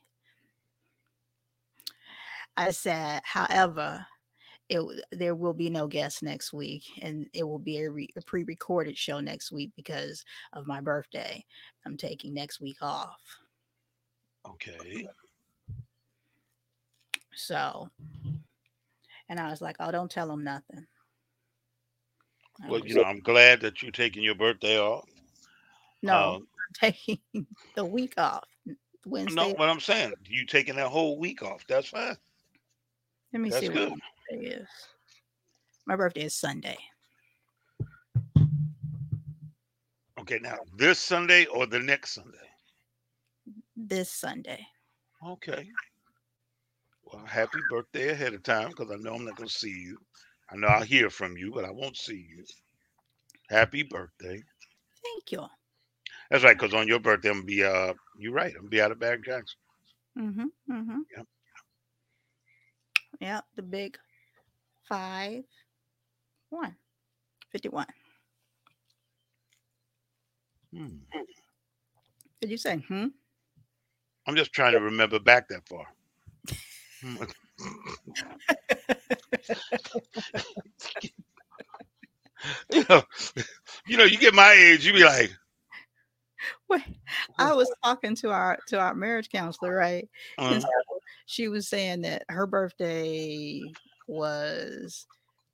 [2.57, 4.07] I said, however,
[4.69, 4.81] it
[5.13, 8.97] there will be no guests next week, and it will be a, re- a pre-recorded
[8.99, 11.45] show next week because of my birthday.
[11.87, 13.21] I'm taking next week off,
[14.47, 15.09] Okay.
[17.35, 17.89] so.
[19.31, 20.87] And I was like, "Oh, don't tell them nothing."
[22.63, 25.09] I Well, you know, I'm glad that you're taking your birthday off.
[26.03, 26.39] no, Uh,
[26.85, 27.19] I'm taking
[27.75, 28.45] the week off.
[29.07, 29.35] Wednesday.
[29.35, 31.65] no, what I'm saying, you taking that whole week off.
[31.69, 32.17] That's fine.
[33.33, 33.55] Let me see.
[33.55, 33.93] That's see good.
[34.31, 34.69] Birthday is.
[35.87, 36.77] My birthday is Sunday.
[40.21, 42.37] Okay, now this Sunday or the next Sunday?
[43.77, 44.67] This Sunday.
[45.27, 45.69] Okay.
[47.05, 49.99] Well, happy birthday ahead of time because I know I'm not going to see you.
[50.51, 52.45] I know I'll hear from you, but I won't see you.
[53.49, 54.43] Happy birthday.
[55.03, 55.47] Thank you.
[56.31, 58.65] That's right, because on your birthday, I'm going to be, uh, you're right, I'm going
[58.65, 59.59] to be out of Barrett Jackson.
[60.19, 60.47] Mm-hmm.
[60.71, 60.99] Mm-hmm.
[61.17, 61.27] Yep.
[63.21, 63.45] Yep.
[63.57, 63.99] The big
[64.89, 65.45] five
[66.51, 66.75] one.
[67.51, 67.87] 51.
[70.75, 70.87] Hmm.
[72.41, 73.07] Did you say hmm?
[74.27, 75.87] I'm just trying to remember back that far.
[82.73, 83.03] You, know,
[83.87, 85.33] you know, you get my age, you be like,
[86.69, 86.83] Wait,
[87.39, 90.09] I was talking to our to our marriage counselor, right?
[90.39, 90.69] uh, And so
[91.27, 93.63] she was saying that her birthday
[94.09, 95.07] was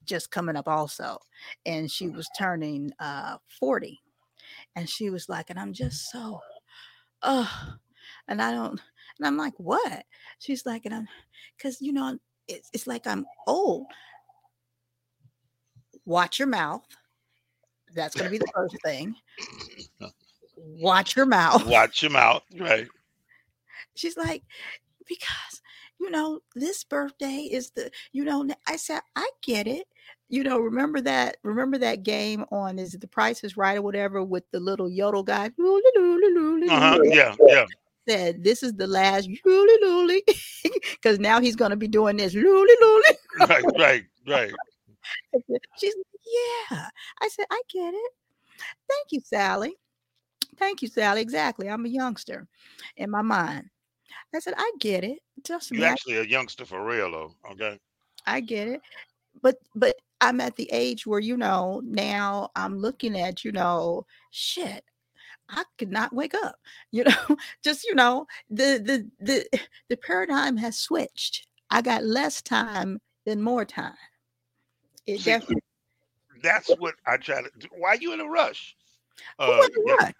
[0.04, 1.18] just coming up also
[1.66, 4.00] and she was turning uh 40
[4.76, 6.40] and she was like and i'm just so
[7.22, 7.74] oh
[8.28, 8.80] and i don't
[9.18, 10.04] and i'm like what?
[10.38, 11.08] She's like and i'm
[11.56, 13.86] because you know it's, it's like i'm old.
[16.04, 16.84] Watch your mouth.
[17.94, 19.14] That's going to be the first thing.
[20.56, 21.64] Watch your mouth.
[21.66, 22.88] Watch your mouth Right.
[23.94, 24.42] she's like
[25.06, 25.62] because
[26.00, 29.86] you know this birthday is the you know I said i get it
[30.28, 33.82] you know remember that remember that game on is it the price is right or
[33.82, 36.98] whatever with the little yodel guy Uh-huh.
[37.04, 37.36] Yeah.
[37.46, 37.66] Yeah.
[38.08, 40.22] said, "This is the last looly looly,"
[40.92, 43.02] because now he's gonna be doing this looly looly.
[43.48, 44.52] right, right, right.
[45.78, 45.94] She's
[46.70, 46.88] yeah.
[47.20, 48.12] I said, I get it.
[48.88, 49.74] Thank you, Sally.
[50.58, 51.20] Thank you, Sally.
[51.20, 51.68] Exactly.
[51.68, 52.46] I'm a youngster
[52.96, 53.68] in my mind.
[54.34, 55.20] I said, I get it.
[55.44, 57.34] Trust You me, actually a youngster for real though.
[57.52, 57.78] Okay.
[58.26, 58.80] I get it.
[59.42, 64.06] But but I'm at the age where, you know, now I'm looking at, you know,
[64.30, 64.84] shit.
[65.48, 66.56] I could not wake up.
[66.92, 71.46] You know, just you know, the the the the paradigm has switched.
[71.70, 73.94] I got less time than more time.
[75.06, 75.62] It See, definitely
[76.42, 77.68] That's what I try to do.
[77.76, 78.76] Why you in a rush?
[79.38, 80.12] Uh, was the yeah, rush?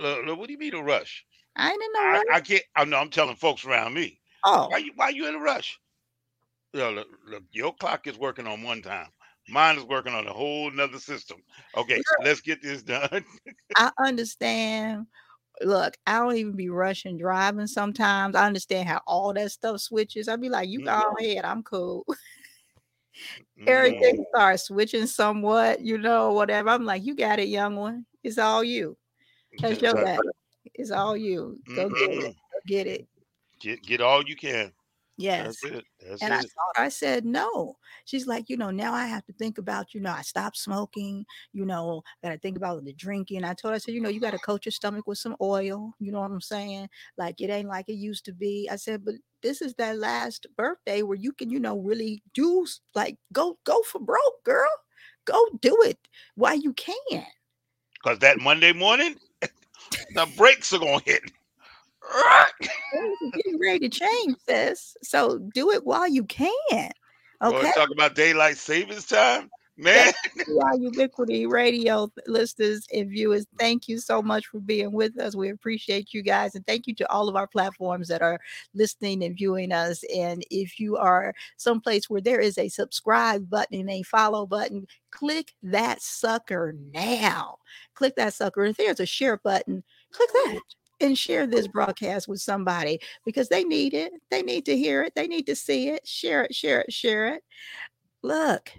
[0.00, 1.24] look, look, what do you mean a rush?
[1.56, 2.22] I ain't in no I, rush.
[2.32, 2.62] I can't.
[2.76, 2.98] I know.
[2.98, 4.20] I'm telling folks around me.
[4.44, 4.92] Oh, Why you?
[4.96, 5.78] Why you in a rush?
[6.72, 9.08] Yo, look, look, your clock is working on one time.
[9.48, 11.42] Mine is working on a whole nother system.
[11.76, 13.24] Okay, let's get this done.
[13.76, 15.06] I understand.
[15.62, 18.36] Look, I don't even be rushing driving sometimes.
[18.36, 20.28] I understand how all that stuff switches.
[20.28, 21.20] I'd be like, you go Mhm.
[21.20, 22.04] ahead, I'm cool.
[23.66, 26.70] Everything starts switching somewhat, you know, whatever.
[26.70, 28.06] I'm like, you got it, young one.
[28.24, 28.96] It's all you.
[29.60, 30.18] That's your bad.
[30.74, 31.58] It's all you.
[31.74, 32.34] Go get it.
[32.34, 33.08] Go get it.
[33.60, 34.72] Get get all you can.
[35.18, 35.60] Yes.
[35.60, 35.84] That's it.
[36.00, 36.42] That's And I it.
[36.42, 37.76] told her, I said, no.
[38.06, 41.26] She's like, you know, now I have to think about, you know, I stopped smoking,
[41.52, 43.44] you know, got to think about the drinking.
[43.44, 45.36] I told her, I said, you know, you got to coat your stomach with some
[45.40, 45.94] oil.
[46.00, 46.88] You know what I'm saying?
[47.18, 48.68] Like it ain't like it used to be.
[48.72, 52.66] I said, but this is that last birthday where you can, you know, really do
[52.94, 54.70] like go, go for broke, girl.
[55.24, 55.98] Go do it
[56.34, 57.26] while you can.
[58.02, 59.14] Cause that Monday morning,
[60.14, 61.22] the brakes are gonna hit.
[63.36, 64.96] Getting ready to change this.
[65.02, 66.90] So do it while you can.
[67.42, 67.72] Okay.
[67.74, 70.12] talk about daylight savings time, man.
[70.44, 75.34] to our Ubiquity Radio listeners and viewers, thank you so much for being with us.
[75.34, 78.38] We appreciate you guys, and thank you to all of our platforms that are
[78.74, 80.04] listening and viewing us.
[80.14, 84.86] And if you are someplace where there is a subscribe button and a follow button,
[85.10, 87.58] click that sucker now.
[87.94, 88.64] Click that sucker.
[88.64, 90.60] If there's a share button, click that.
[91.00, 94.12] And share this broadcast with somebody because they need it.
[94.30, 95.16] They need to hear it.
[95.16, 96.06] They need to see it.
[96.06, 97.42] Share it, share it, share it.
[98.22, 98.70] Look,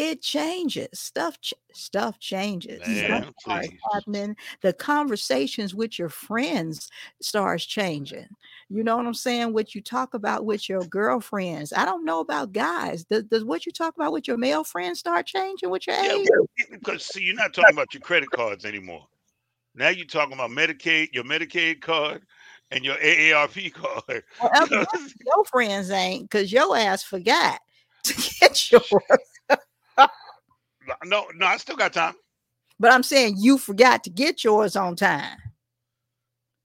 [0.00, 0.88] it changes.
[0.94, 2.78] Stuff ch- stuff changes.
[2.78, 6.88] Stuff Man, starts happening the conversations with your friends
[7.20, 8.26] starts changing.
[8.70, 9.52] You know what i'm saying?
[9.52, 11.74] What you talk about with your girlfriends.
[11.74, 13.04] I don't know about guys.
[13.04, 16.16] Does, does what you talk about with your male friends start changing with your Yeah,
[16.16, 16.28] age?
[16.70, 19.06] because see, you're not talking about your credit cards anymore.
[19.74, 22.22] Now you're talking about Medicaid, your Medicaid card,
[22.70, 24.22] and your AARP card.
[24.40, 24.86] Well,
[25.26, 27.60] your friends ain't because your ass forgot
[28.04, 28.82] to get yours
[31.04, 32.14] no, no, I still got time.
[32.78, 35.38] but i'm saying you forgot to get yours on time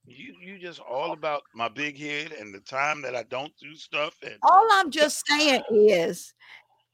[0.06, 3.74] You you just all about my big head and the time that I don't do
[3.76, 6.34] stuff and all I'm just saying is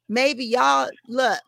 [0.08, 1.44] maybe y'all look,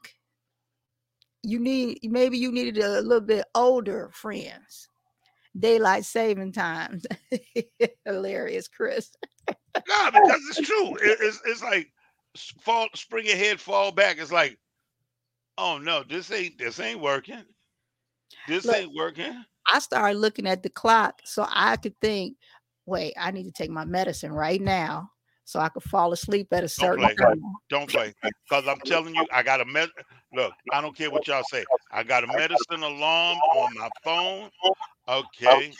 [1.41, 4.89] you need maybe you needed a little bit older friends.
[5.57, 7.05] Daylight saving times.
[8.05, 9.11] Hilarious, Chris.
[9.87, 10.95] no, because it's true.
[10.97, 11.87] It- it's it's like
[12.59, 14.17] fall, spring ahead, fall back.
[14.19, 14.57] It's like,
[15.57, 17.43] oh no, this ain't this ain't working.
[18.47, 19.43] This Look, ain't working.
[19.71, 22.35] I started looking at the clock so I could think,
[22.85, 25.09] wait, I need to take my medicine right now
[25.45, 27.15] so I could fall asleep at a certain play.
[27.15, 27.43] time.
[27.69, 28.13] Don't play.
[28.49, 29.89] Because I'm telling you, I got a med.
[30.33, 31.63] Look, I don't care what y'all say.
[31.91, 34.49] I got a medicine alarm on my phone.
[35.07, 35.73] Okay.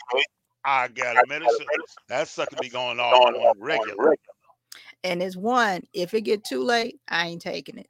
[0.64, 1.66] I got a medicine.
[2.08, 4.16] That sucker be going off on regular.
[5.02, 7.88] And it's one, if it get too late, I ain't taking it.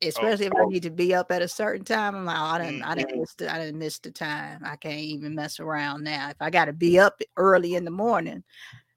[0.00, 2.14] Especially if I need to be up at a certain time.
[2.14, 4.62] I'm like, oh, I didn't, I didn't miss the, I didn't miss the time.
[4.64, 6.30] I can't even mess around now.
[6.30, 8.44] If I got to be up early in the morning,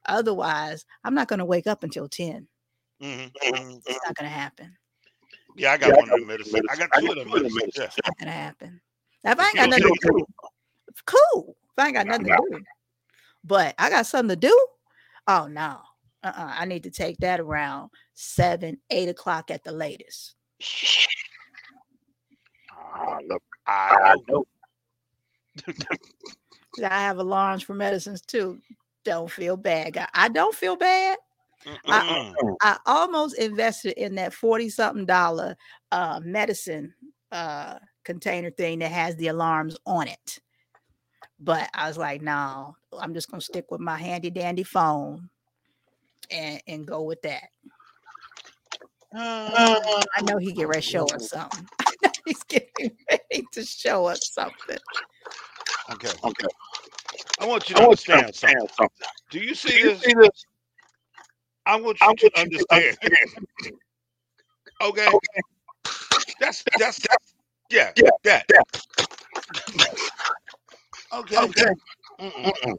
[0.06, 2.48] otherwise, I'm not going to wake up until 10.
[3.02, 3.82] Mhm, mhm.
[3.86, 4.78] It's not going to happen.
[5.56, 6.62] Yeah, I got one of them medicine.
[6.70, 7.74] I got two of them medicines.
[7.76, 7.86] Yeah.
[7.86, 8.82] It's not going to happen.
[9.24, 10.26] Now, if I ain't got nothing to do,
[11.06, 11.56] cool.
[11.64, 12.60] If I ain't got nothing to do,
[13.44, 14.68] but I got something to do.
[15.28, 15.78] Oh no,
[16.24, 16.54] uh-uh.
[16.58, 20.36] I need to take that around seven, eight o'clock at the latest.
[22.72, 24.46] Ah, look, I know.
[26.84, 28.60] I have alarms for medicines too.
[29.04, 29.98] Don't feel bad.
[29.98, 31.18] I- I don't feel bad.
[31.66, 32.56] Mm-mm.
[32.62, 35.56] I almost invested in that 40 something dollar
[35.92, 36.94] uh medicine
[37.32, 40.40] uh container thing that has the alarms on it.
[41.40, 45.30] But I was like, no, I'm just gonna stick with my handy dandy phone
[46.32, 47.50] and and go with that.
[49.14, 51.48] I know he get ready to show us oh.
[51.50, 51.68] something.
[52.26, 54.78] He's getting ready to show us something.
[55.92, 56.12] Okay.
[56.24, 56.48] Okay.
[57.40, 58.90] I want you to understand something.
[59.30, 60.06] Do you see this?
[61.66, 62.98] I want you to understand.
[64.82, 65.08] okay.
[66.40, 67.34] That's that's that's
[67.70, 68.46] yeah, yeah, that.
[71.14, 71.36] Okay.
[72.22, 72.78] Mm-mm.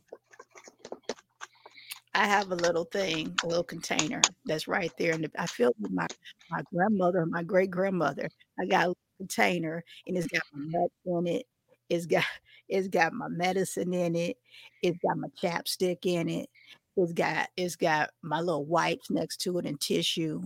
[2.14, 5.14] I have a little thing, a little container that's right there.
[5.14, 6.06] And I feel with my
[6.50, 8.28] my grandmother, my great grandmother.
[8.60, 11.46] I got a little container and it's got my nuts in it.
[11.88, 12.24] It's got
[12.68, 14.36] it's got my medicine in it.
[14.82, 16.50] It's got my chapstick in it.
[16.96, 20.42] It's got it's got my little wipes next to it and tissue.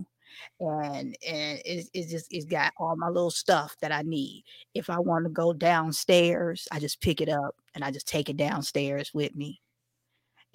[0.59, 4.45] And and it's, it's just it's got all my little stuff that I need.
[4.73, 8.29] If I want to go downstairs, I just pick it up and I just take
[8.29, 9.59] it downstairs with me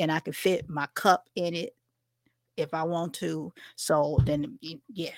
[0.02, 1.76] and I can fit my cup in it
[2.56, 3.52] if I want to.
[3.76, 5.12] So then, yeah,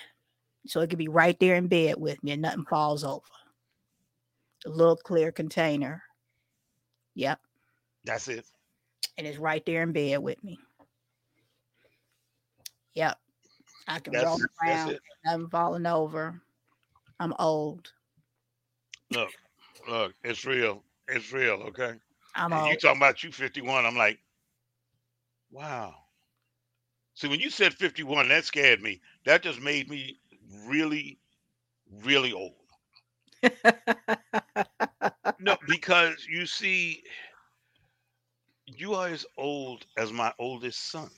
[0.67, 3.25] so it could be right there in bed with me, and nothing falls over.
[4.67, 6.03] A little clear container.
[7.15, 7.39] Yep,
[8.03, 8.45] That's it.
[9.17, 10.59] and it's right there in bed with me.
[12.93, 13.17] Yep,
[13.87, 16.39] I can That's roll around, nothing falling over.
[17.19, 17.91] I'm old.
[19.11, 19.31] Look,
[19.89, 20.83] look, it's real.
[21.07, 21.93] It's real, okay?
[22.35, 23.85] I'm And you talking about you 51.
[23.85, 24.19] I'm like,
[25.51, 25.95] wow.
[27.15, 29.01] See, when you said 51, that scared me.
[29.25, 30.19] That just made me
[30.65, 31.19] really,
[32.03, 32.53] really old.
[35.39, 37.03] No, because you see,
[38.65, 41.09] you are as old as my oldest son.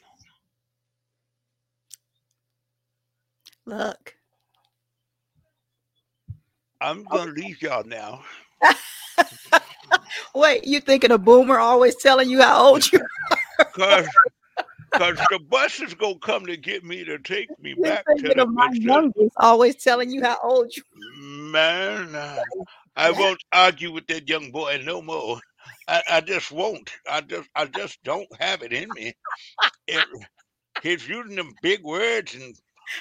[3.66, 4.16] Look,
[6.82, 8.24] I'm gonna leave y'all now.
[10.36, 13.00] wait, you thinking a boomer always telling you how old you
[13.74, 14.08] Cause,
[14.98, 18.14] cause the bus is gonna come to get me to take me You're back to
[18.14, 20.84] thinking the my youngest always telling you how old you
[21.52, 22.44] Man, uh,
[22.96, 25.40] I won't argue with that young boy no more.
[25.88, 26.92] I, I just won't.
[27.10, 29.14] I just I just don't have it in me.
[29.88, 30.06] It,
[30.82, 32.56] he's using them big words and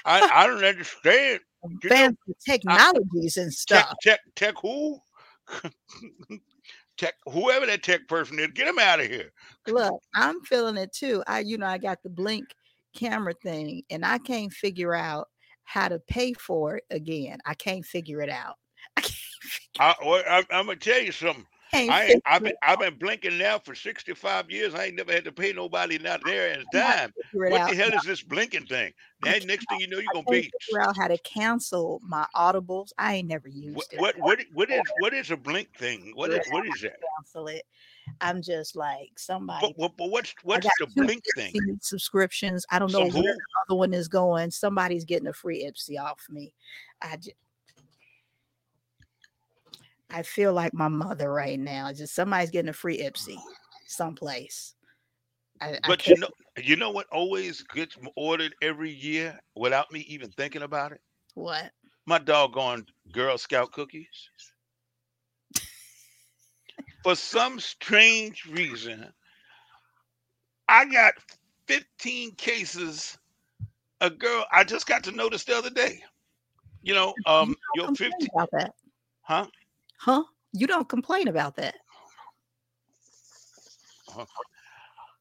[0.04, 1.40] I, I don't understand.
[1.82, 3.96] You know, fancy technologies and Tech stuff.
[4.02, 4.98] tech tech who?
[6.96, 9.32] tech whoever that tech person is, get him out of here.
[9.66, 11.22] Look, I'm feeling it too.
[11.26, 12.54] I, you know, I got the blink
[12.94, 15.28] camera thing and I can't figure out
[15.64, 17.38] how to pay for it again.
[17.44, 18.54] I can't figure it out.
[18.96, 19.02] I
[19.78, 21.46] I, well, gonna tell you something.
[21.72, 24.74] I ain't, I've been I've been blinking now for 65 years.
[24.74, 27.14] I ain't never had to pay nobody not there at a cannot dime.
[27.32, 27.70] What out.
[27.70, 28.92] the hell is this blinking thing?
[29.22, 30.42] That next thing you know, you're gonna pay.
[30.42, 32.92] figure out how to cancel my audibles.
[32.98, 34.00] I ain't never What used it.
[34.00, 36.12] What what what is what is a blink thing?
[36.14, 36.98] What is what is that?
[37.18, 37.64] Cancel it.
[38.20, 39.66] I'm just like somebody.
[39.66, 41.78] But, but, but what's I the blink thing?
[41.82, 42.64] Subscriptions.
[42.70, 43.38] I don't know Some where who?
[43.38, 44.50] the other one is going.
[44.50, 46.52] Somebody's getting a free Ipsy off me.
[47.02, 47.36] I just,
[50.10, 51.92] I feel like my mother right now.
[51.92, 53.36] Just somebody's getting a free Ipsy
[53.86, 54.74] someplace.
[55.60, 56.28] I, I But you know
[56.62, 61.00] you know what always gets ordered every year without me even thinking about it?
[61.34, 61.70] what?
[62.06, 64.30] My doggone Girl Scout cookies.
[67.02, 69.12] For some strange reason,
[70.68, 71.14] I got
[71.66, 73.18] 15 cases.
[74.00, 76.02] A girl I just got to notice the other day.
[76.82, 78.74] You know, um, You your don't 15, about that,
[79.22, 79.46] huh?
[79.98, 80.24] Huh?
[80.52, 81.76] You don't complain about that.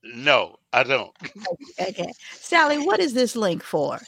[0.04, 1.12] No, I don't.
[1.82, 4.00] Okay, Sally, what is this link for?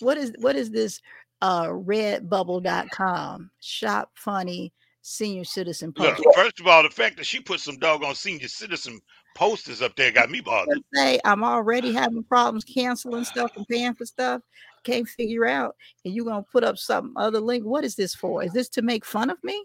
[0.00, 1.00] What is what is this?
[1.40, 7.60] Uh, Redbubble.com shop funny senior citizen Look, first of all, the fact that she put
[7.60, 9.00] some doggone senior citizen
[9.36, 10.82] posters up there got me bothered.
[10.92, 14.42] Say I'm already having problems canceling stuff and paying for stuff.
[14.84, 17.64] Can't figure out, and you're gonna put up some other link.
[17.64, 18.42] What is this for?
[18.42, 19.64] Is this to make fun of me?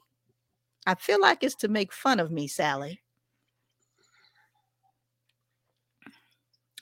[0.85, 3.01] I feel like it's to make fun of me, Sally.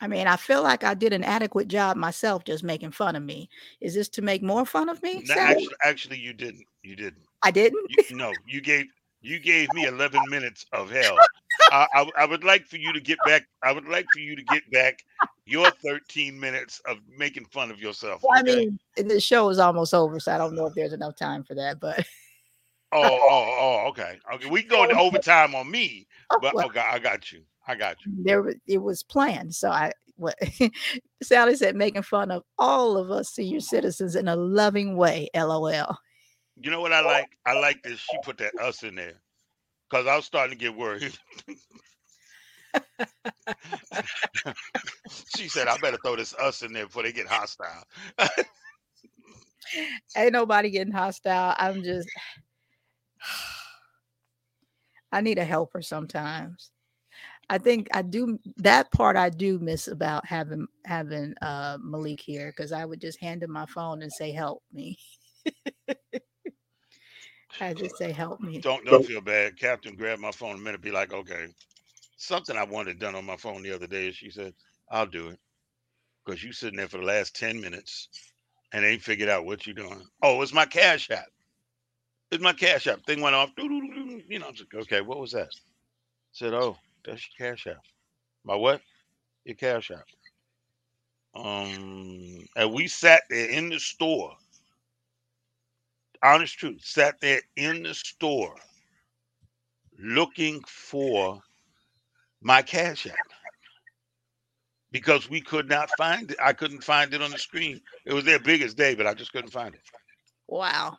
[0.01, 3.21] I mean, I feel like I did an adequate job myself just making fun of
[3.21, 3.47] me.
[3.81, 5.51] Is this to make more fun of me, No, Sally?
[5.53, 6.65] actually, actually, you didn't.
[6.81, 7.23] You didn't.
[7.43, 7.85] I didn't.
[7.89, 8.87] You, no, you gave
[9.21, 11.17] you gave me 11 minutes of hell.
[11.71, 13.43] I would like for you to get back.
[13.63, 14.97] I would like for you to get back
[15.45, 18.23] your 13 minutes of making fun of yourself.
[18.33, 18.55] I okay?
[18.55, 21.53] mean, the show is almost over, so I don't know if there's enough time for
[21.55, 21.79] that.
[21.79, 22.05] But
[22.93, 24.49] oh, oh, oh, okay, okay.
[24.49, 27.43] We go into overtime on me, but Well, oh, okay, I got you.
[27.67, 28.11] I got you.
[28.17, 29.55] there wa- it was planned.
[29.55, 30.35] So I what
[31.23, 35.29] Sally said, making fun of all of us senior citizens in a loving way.
[35.35, 35.97] LOL.
[36.61, 37.37] You know what I like?
[37.45, 39.21] I like that she put that us in there
[39.89, 41.17] because I was starting to get worried.
[45.35, 47.83] she said, "I better throw this us in there before they get hostile."
[50.15, 51.55] Ain't nobody getting hostile.
[51.57, 52.09] I'm just
[55.11, 56.71] I need a helper sometimes.
[57.49, 62.53] I think I do that part I do miss about having having uh Malik here
[62.55, 64.97] because I would just hand him my phone and say, help me.
[67.59, 68.59] I just say help me.
[68.59, 69.59] Don't don't feel bad.
[69.59, 71.47] Captain grabbed my phone a minute, be like, okay.
[72.15, 74.11] Something I wanted done on my phone the other day.
[74.11, 74.53] She said,
[74.89, 75.39] I'll do it.
[76.23, 78.07] Because you sitting there for the last 10 minutes
[78.71, 80.03] and ain't figured out what you're doing.
[80.21, 81.25] Oh, it's my cash app.
[82.31, 83.05] It's my cash app.
[83.05, 83.51] Thing went off.
[83.57, 83.69] You
[84.39, 85.49] know, I'm like, okay, what was that?
[86.31, 87.83] said, oh, that's your cash app.
[88.43, 88.81] My what?
[89.45, 90.05] Your cash app.
[91.35, 94.33] Um, and we sat there in the store.
[96.23, 98.55] Honest truth, sat there in the store
[99.99, 101.39] looking for
[102.41, 103.17] my cash app
[104.91, 106.37] because we could not find it.
[106.43, 107.81] I couldn't find it on the screen.
[108.05, 109.81] It was their biggest day, but I just couldn't find it.
[110.47, 110.97] Wow.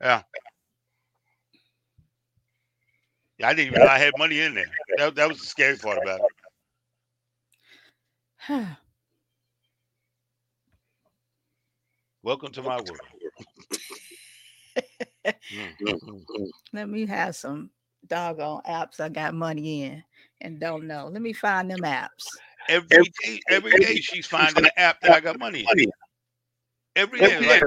[0.00, 0.22] Yeah.
[3.38, 4.70] Yeah, I didn't even know I had money in there.
[4.96, 6.20] That, that was the scary part about
[8.48, 8.66] it.
[12.22, 13.00] Welcome to my world.
[16.72, 17.70] Let me have some
[18.06, 20.04] doggone apps I got money in
[20.40, 21.08] and don't know.
[21.12, 22.26] Let me find them apps.
[22.68, 25.90] Every day, every day she's finding an app that I got money in.
[26.96, 27.62] Every day, like,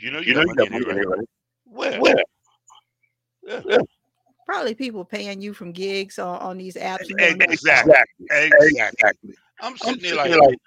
[0.00, 1.28] you know, you, got money in it, right?
[1.64, 2.00] Where?
[3.44, 3.78] Yeah.
[4.46, 7.08] Probably people paying you from gigs on, on these apps.
[7.08, 7.46] you don't know.
[7.48, 7.94] Exactly.
[8.30, 9.34] Exactly.
[9.60, 10.58] I'm sitting there like,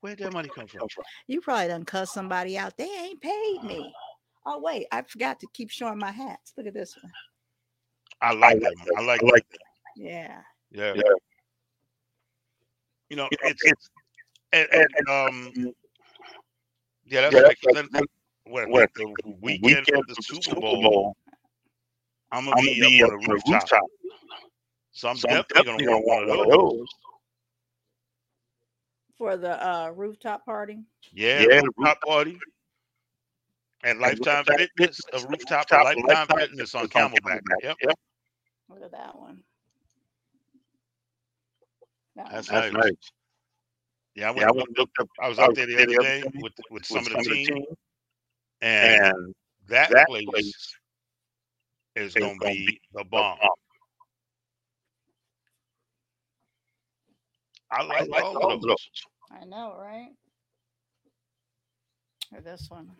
[0.00, 0.86] where'd that money come from?
[1.26, 2.76] You probably done cuss somebody out.
[2.76, 3.92] They ain't paid me.
[4.46, 6.52] Oh wait, I forgot to keep showing my hats.
[6.56, 7.12] Look at this one.
[8.22, 8.74] I like that.
[8.76, 8.98] One.
[8.98, 9.44] I like that.
[9.96, 10.40] Yeah.
[10.72, 10.94] Yeah.
[13.08, 13.90] You know, it's, it's
[14.52, 15.52] and, and, um,
[17.04, 17.56] yeah, that's right.
[17.60, 17.88] 'cause then,
[18.44, 21.16] what, like the weekend of the Super Bowl,
[22.32, 23.82] I'm gonna be up on the rooftop.
[24.92, 26.86] So I'm definitely gonna want one of those.
[29.18, 30.80] For the uh, rooftop party.
[31.12, 32.38] Yeah, the rooftop party.
[33.82, 37.40] And Lifetime Fitness, a rooftop for Lifetime Fitness on Camelback.
[37.62, 37.76] Yep.
[38.68, 39.42] Look at that one.
[42.16, 42.72] That That's one.
[42.74, 42.92] nice.
[44.14, 45.08] Yeah, I, went, and looked up.
[45.20, 47.64] I was out there the other day with with some of the team,
[48.60, 49.34] and
[49.68, 50.76] that place
[51.96, 53.38] is going to be the bomb.
[57.70, 58.90] I like all of those.
[59.30, 60.10] I know, right?
[62.34, 62.90] Or this one.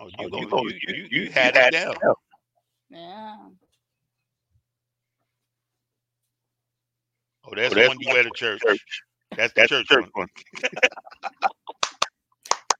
[0.00, 1.94] Oh, you, oh, you, you, you, you had it down.
[2.90, 3.36] Yeah.
[7.44, 8.62] Oh, that's oh, the one you wear to church.
[9.36, 10.28] That's the church one.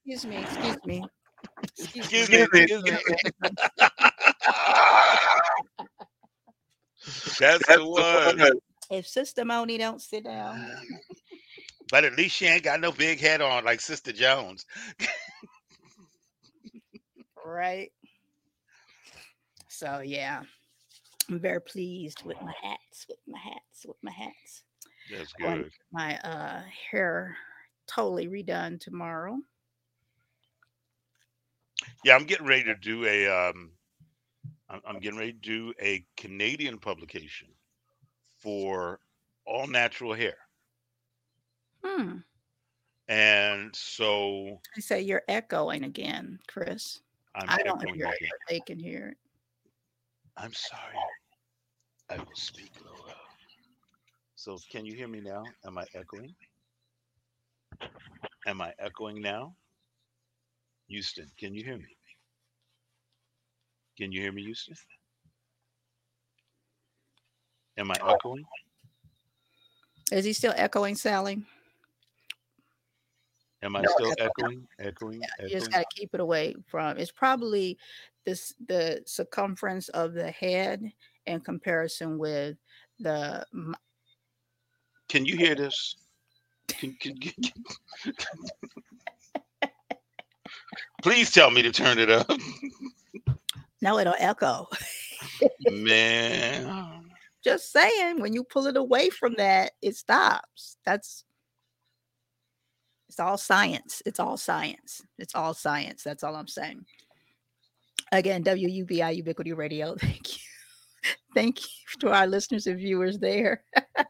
[0.07, 0.36] Excuse me.
[0.36, 1.05] Excuse me.
[1.63, 2.43] Excuse me.
[2.43, 2.97] Excuse me.
[7.41, 8.59] That's the one.
[8.91, 10.67] If Sister Moni don't sit down,
[11.91, 14.65] But at least she ain't got no big head on like Sister Jones.
[17.45, 17.91] right?
[19.69, 20.43] So yeah,
[21.31, 24.63] I'm very pleased with my hats, with my hats, with my hats.
[25.11, 25.71] That's good.
[25.93, 27.37] My uh hair
[27.87, 29.39] totally redone tomorrow.
[32.05, 33.27] Yeah, I'm getting ready to do a.
[33.27, 33.73] Um,
[34.69, 37.49] I'm, I'm getting ready to do a Canadian publication
[38.39, 39.01] for
[39.47, 40.37] all natural hair,
[41.85, 42.19] Hmm.
[43.09, 47.01] and so I say you're echoing again, Chris.
[47.35, 47.49] I'm.
[47.49, 49.17] I don't echoing hear it, they can hear it.
[50.37, 50.95] I'm sorry.
[52.11, 53.15] I will speak lower.
[54.37, 55.45] So, can you hear me now?
[55.67, 56.35] Am I echoing?
[58.47, 59.57] Am I echoing now?
[60.89, 61.97] Houston, can you hear me?
[63.97, 64.74] Can you hear me, Houston?
[67.76, 68.14] Am I oh.
[68.14, 68.45] echoing?
[70.11, 71.43] Is he still echoing, Sally?
[73.62, 74.68] Am I No, still echo- echoing?
[74.78, 75.22] Echoing?
[75.41, 76.97] You just got to keep it away from.
[76.97, 77.76] It's probably
[78.24, 80.82] this the circumference of the head
[81.26, 82.57] in comparison with
[83.01, 83.45] the.
[85.09, 85.97] Can you hear this?
[86.68, 87.34] Can, can, can,
[91.03, 92.31] Please tell me to turn it up.
[93.81, 94.69] No, it'll echo.
[95.71, 97.05] Man.
[97.45, 100.77] Just saying, when you pull it away from that, it stops.
[100.85, 101.25] That's
[103.09, 104.03] it's all science.
[104.05, 105.03] It's all science.
[105.19, 106.03] It's all science.
[106.03, 106.85] That's all I'm saying.
[108.13, 109.97] Again, WUBI Ubiquity Radio.
[110.01, 110.43] Thank you.
[111.35, 113.63] Thank you to our listeners and viewers there.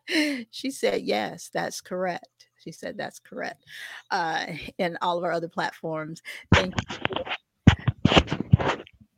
[0.50, 2.37] she said, yes, that's correct.
[2.68, 3.64] She said that's correct.
[4.10, 4.44] Uh,
[4.78, 6.20] and all of our other platforms.
[6.52, 6.96] Thank you.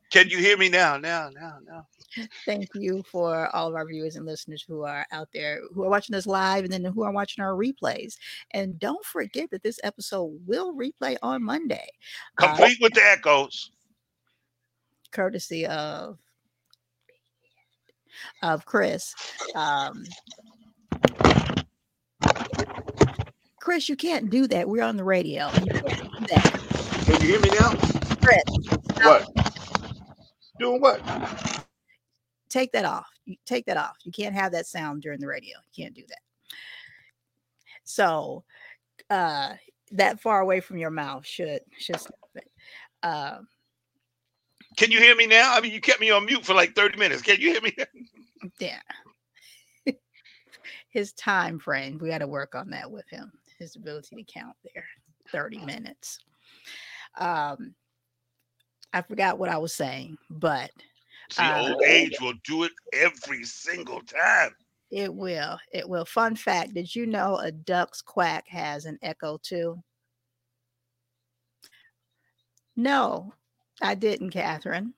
[0.09, 0.95] Can you hear me now?
[0.97, 1.87] Now, now, now.
[2.45, 5.89] Thank you for all of our viewers and listeners who are out there who are
[5.89, 8.15] watching us live and then who are watching our replays.
[8.51, 11.87] And don't forget that this episode will replay on Monday,
[12.41, 13.71] uh, Complete with the echoes.
[15.11, 16.17] courtesy of
[18.41, 19.13] of Chris.
[19.55, 20.03] Um,
[23.71, 24.67] Chris, you can't do that.
[24.67, 25.49] We're on the radio.
[25.63, 26.59] You can't do that.
[27.05, 27.69] Can you hear me now?
[28.21, 28.43] Chris,
[29.01, 29.29] What?
[30.59, 31.01] Doing what?
[32.49, 33.07] take that off.
[33.23, 33.95] You take that off.
[34.03, 35.55] You can't have that sound during the radio.
[35.71, 36.19] You can't do that.
[37.85, 38.43] So
[39.09, 39.53] uh
[39.93, 42.51] that far away from your mouth should should stop it.
[43.03, 43.47] Um
[44.75, 45.55] Can you hear me now?
[45.55, 47.21] I mean, you kept me on mute for like 30 minutes.
[47.21, 47.73] Can you hear me?
[48.59, 48.81] yeah.
[50.89, 53.31] His time frame, we got to work on that with him.
[53.61, 54.85] His ability to count there.
[55.31, 56.19] 30 minutes.
[57.17, 57.75] Um
[58.93, 60.71] I forgot what I was saying, but
[61.31, 64.53] See, Uh, old age will do it every single time.
[64.89, 65.57] It will.
[65.71, 66.03] It will.
[66.03, 69.81] Fun fact Did you know a duck's quack has an echo too?
[72.75, 73.33] No,
[73.81, 74.93] I didn't, Catherine.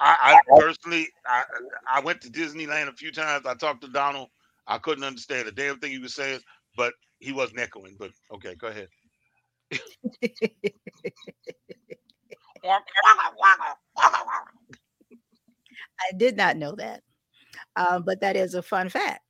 [0.00, 1.42] I, I personally, I,
[1.92, 3.44] I went to Disneyland a few times.
[3.44, 4.30] I talked to Donald.
[4.66, 6.40] I couldn't understand a damn thing he was saying,
[6.76, 7.96] but he wasn't echoing.
[7.98, 8.88] But okay, go ahead.
[16.00, 17.02] I did not know that.
[17.76, 19.20] Um, but that is a fun fact.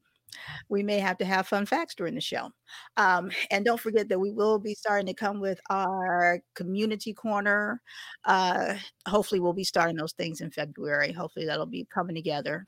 [0.68, 2.50] We may have to have fun facts during the show.
[2.96, 7.82] Um, and don't forget that we will be starting to come with our community corner.
[8.24, 8.76] Uh,
[9.06, 11.12] hopefully, we'll be starting those things in February.
[11.12, 12.66] Hopefully, that'll be coming together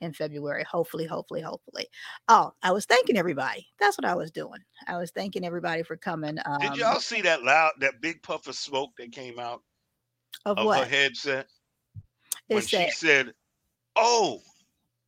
[0.00, 0.64] in February.
[0.64, 1.86] Hopefully, hopefully, hopefully.
[2.28, 3.66] Oh, I was thanking everybody.
[3.80, 4.60] That's what I was doing.
[4.86, 6.38] I was thanking everybody for coming.
[6.44, 9.62] Um, Did y'all see that loud, that big puff of smoke that came out
[10.46, 10.78] of of what?
[10.80, 11.46] her headset
[12.48, 13.34] when It's she said,
[13.96, 14.40] "Oh,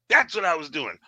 [0.08, 0.98] that's what I was doing."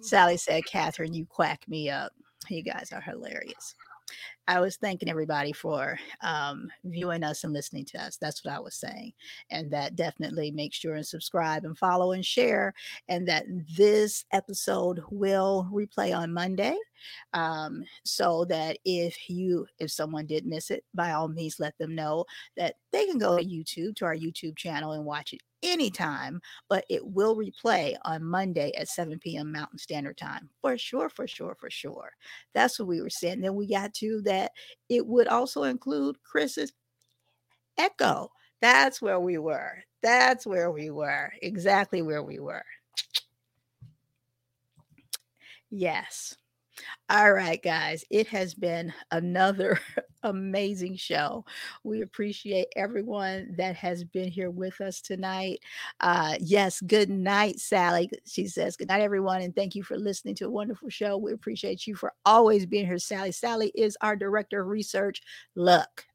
[0.00, 2.12] Sally said, Catherine, you quack me up.
[2.48, 3.74] You guys are hilarious.
[4.48, 8.16] I was thanking everybody for um, viewing us and listening to us.
[8.16, 9.12] That's what I was saying.
[9.50, 12.74] And that definitely make sure and subscribe and follow and share.
[13.08, 13.44] And that
[13.76, 16.76] this episode will replay on Monday.
[17.34, 21.94] Um, so that if you, if someone did miss it, by all means, let them
[21.94, 22.24] know
[22.56, 26.84] that they can go to YouTube, to our YouTube channel and watch it anytime but
[26.88, 29.52] it will replay on Monday at 7 p.m.
[29.52, 30.48] Mountain Standard Time.
[30.60, 32.12] For sure, for sure, for sure.
[32.54, 33.40] That's what we were saying.
[33.40, 34.52] Then we got to that
[34.88, 36.72] it would also include Chris's
[37.78, 38.30] echo.
[38.60, 39.82] That's where we were.
[40.02, 41.32] That's where we were.
[41.42, 42.64] Exactly where we were.
[45.70, 46.36] Yes.
[47.10, 48.04] All right, guys.
[48.10, 49.78] It has been another
[50.22, 51.44] amazing show.
[51.84, 55.60] We appreciate everyone that has been here with us tonight.
[56.00, 58.10] Uh, yes, good night, Sally.
[58.26, 61.18] She says, Good night, everyone, and thank you for listening to a wonderful show.
[61.18, 63.32] We appreciate you for always being here, Sally.
[63.32, 65.20] Sally is our director of research.
[65.54, 66.06] Look,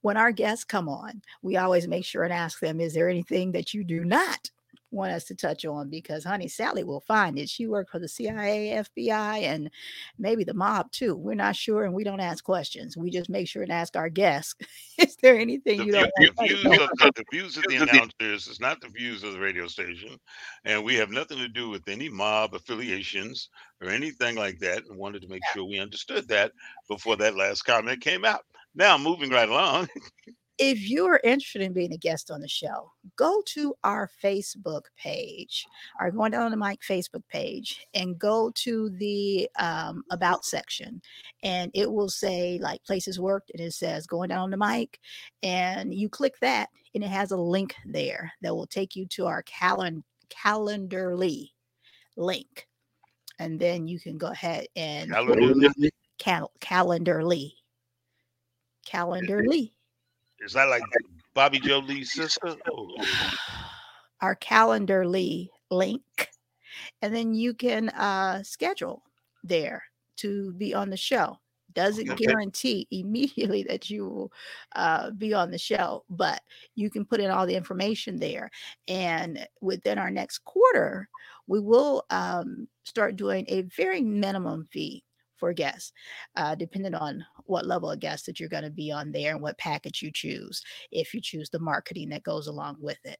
[0.00, 3.52] when our guests come on, we always make sure and ask them, Is there anything
[3.52, 4.50] that you do not?
[4.92, 7.48] Want us to touch on because, honey, Sally will find it.
[7.48, 9.70] She worked for the CIA, FBI, and
[10.18, 11.16] maybe the mob too.
[11.16, 12.94] We're not sure, and we don't ask questions.
[12.94, 14.54] We just make sure and ask our guests,
[14.98, 17.76] "Is there anything The, you don't the want views of the, the views of the
[17.76, 20.18] announcers is not the views of the radio station,
[20.64, 23.48] and we have nothing to do with any mob affiliations
[23.80, 24.84] or anything like that.
[24.86, 26.52] And wanted to make sure we understood that
[26.86, 28.44] before that last comment came out.
[28.74, 29.88] Now, moving right along.
[30.58, 34.82] if you are interested in being a guest on the show, go to our Facebook
[34.96, 35.66] page
[35.98, 41.00] or going down on the mic Facebook page and go to the um, About section.
[41.42, 45.00] And it will say like places worked and it says going down on the mic.
[45.42, 49.26] And you click that and it has a link there that will take you to
[49.26, 51.50] our calen- Calendarly
[52.16, 52.68] link.
[53.38, 55.70] And then you can go ahead and Hallelujah.
[56.18, 57.52] cal- Calendarly.
[58.86, 59.72] Calendarly.
[60.44, 60.82] Is that like
[61.34, 62.56] Bobby Joe Lee's sister?
[62.70, 63.04] Oh,
[64.20, 66.28] our Calendarly link,
[67.00, 69.02] and then you can uh, schedule
[69.42, 69.82] there
[70.18, 71.38] to be on the show.
[71.72, 72.26] Doesn't Okay.
[72.26, 74.32] guarantee immediately that you will
[74.76, 76.40] uh, be on the show, but
[76.74, 78.50] you can put in all the information there.
[78.88, 81.08] And within our next quarter,
[81.46, 85.02] we will um, start doing a very minimum fee
[85.42, 85.92] for guests,
[86.36, 89.42] uh, depending on what level of guest that you're going to be on there and
[89.42, 90.62] what package you choose,
[90.92, 93.18] if you choose the marketing that goes along with it.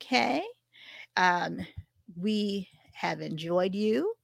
[0.00, 0.42] Okay.
[1.18, 1.58] Um,
[2.18, 4.14] we have enjoyed you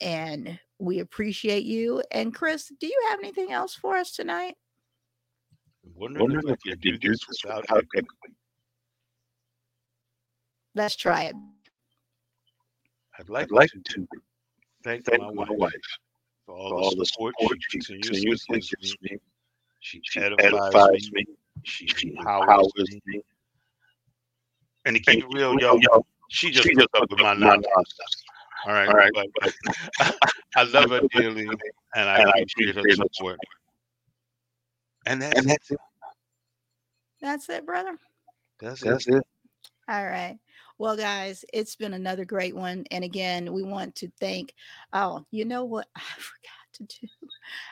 [0.00, 2.02] and we appreciate you.
[2.10, 4.54] And Chris, do you have anything else for us tonight?
[5.94, 8.06] wondering if I can do this without echo.
[10.74, 11.34] Let's try it.
[13.18, 14.06] I'd like, I'd like to to
[14.82, 15.98] thank, thank my, my wife wife
[16.46, 19.10] for all, for all the the support, support she she continuously continuously gives gives me.
[19.12, 19.18] me.
[19.80, 21.24] She She edifies, edifies me.
[21.28, 21.34] me.
[21.64, 23.00] She She empowers empowers me.
[23.06, 23.20] me.
[24.86, 27.34] And to keep it real, yo, yo, she just she puts just up with my
[27.34, 27.66] nonsense.
[27.74, 28.24] nonsense.
[28.66, 29.26] All right, All right, but
[29.98, 30.16] but
[30.56, 31.48] I love her dearly,
[31.94, 33.40] and I and I appreciate her appreciate support.
[35.06, 35.48] And that's and it.
[35.48, 35.78] that's it.
[37.20, 37.98] That's it, brother.
[38.60, 39.16] That's That's it.
[39.16, 39.24] it.
[39.88, 40.38] All right.
[40.78, 42.84] Well, guys, it's been another great one.
[42.90, 44.54] And again, we want to thank.
[44.92, 45.86] Oh, you know what?
[45.96, 47.08] I forgot to do.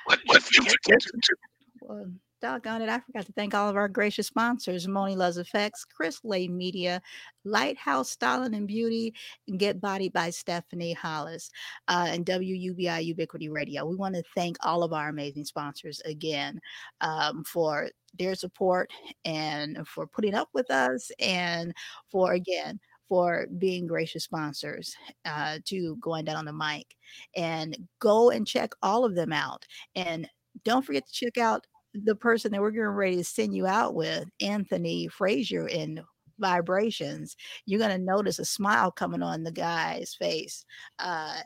[0.07, 1.35] What, What you forget to do.
[1.81, 2.07] Well,
[2.43, 6.21] doggone it, I forgot to thank all of our gracious sponsors Moni Luvs Effects, Chris
[6.25, 7.01] Lay Media,
[7.45, 9.15] Lighthouse Styling and Beauty,
[9.49, 11.51] and Get Bodied by Stephanie Hollis,
[11.89, 13.87] uh, and WUBI Ubiquity Radio.
[13.87, 16.61] We want to thank all of our amazing sponsors again
[17.01, 17.89] um, for
[18.19, 18.91] their support
[19.25, 21.73] and for putting up with us and
[22.11, 22.79] for, again,
[23.13, 26.97] for being gracious sponsors uh, to going down on the mic
[27.37, 29.67] and go and check all of them out.
[29.95, 30.27] And
[30.65, 33.95] don't forget to check out the person that we're getting ready to send you out
[33.95, 36.03] with, Anthony Frazier in
[36.39, 37.37] Vibrations.
[37.67, 40.65] You're going to notice a smile coming on the guy's face
[40.99, 41.37] uh,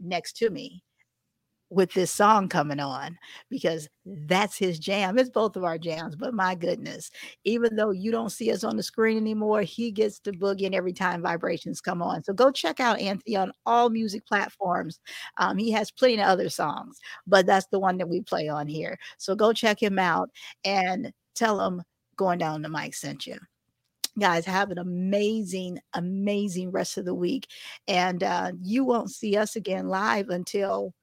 [0.00, 0.82] next to me
[1.70, 3.18] with this song coming on
[3.50, 5.18] because that's his jam.
[5.18, 7.10] It's both of our jams, but my goodness,
[7.44, 10.74] even though you don't see us on the screen anymore, he gets to boogie in
[10.74, 12.22] every time vibrations come on.
[12.22, 15.00] So go check out Anthony on all music platforms.
[15.38, 18.66] Um, he has plenty of other songs, but that's the one that we play on
[18.66, 18.98] here.
[19.18, 20.30] So go check him out
[20.64, 21.82] and tell him
[22.16, 23.36] going down the mic sent you
[24.20, 27.48] guys have an amazing amazing rest of the week
[27.88, 30.94] and uh, you won't see us again live until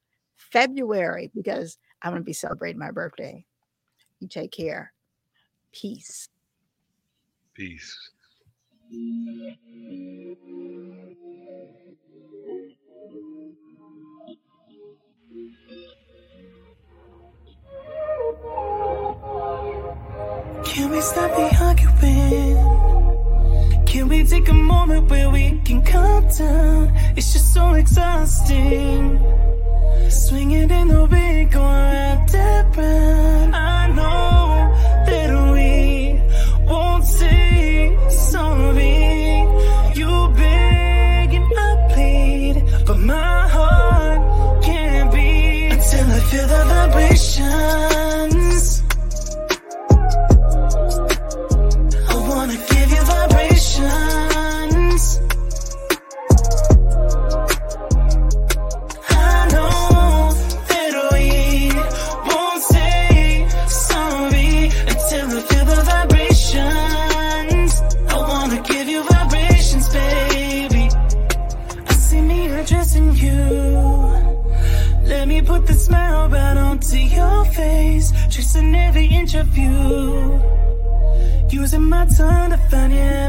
[0.52, 3.46] february because i'm going to be celebrating my birthday
[4.20, 4.94] you take care
[5.74, 6.30] peace
[7.54, 8.10] Peace.
[20.64, 22.56] Can we stop the arguing?
[23.86, 26.94] Can we take a moment where we can calm down?
[27.18, 29.20] It's just so exhausting.
[30.12, 33.56] Swinging in the wind, going round and round.
[33.56, 34.74] I know
[35.08, 36.22] that we
[36.70, 39.40] won't say sorry.
[39.96, 47.91] You beg and I plead, but my heart can't beat until I feel the vibrations.
[82.02, 83.21] My tongue to find your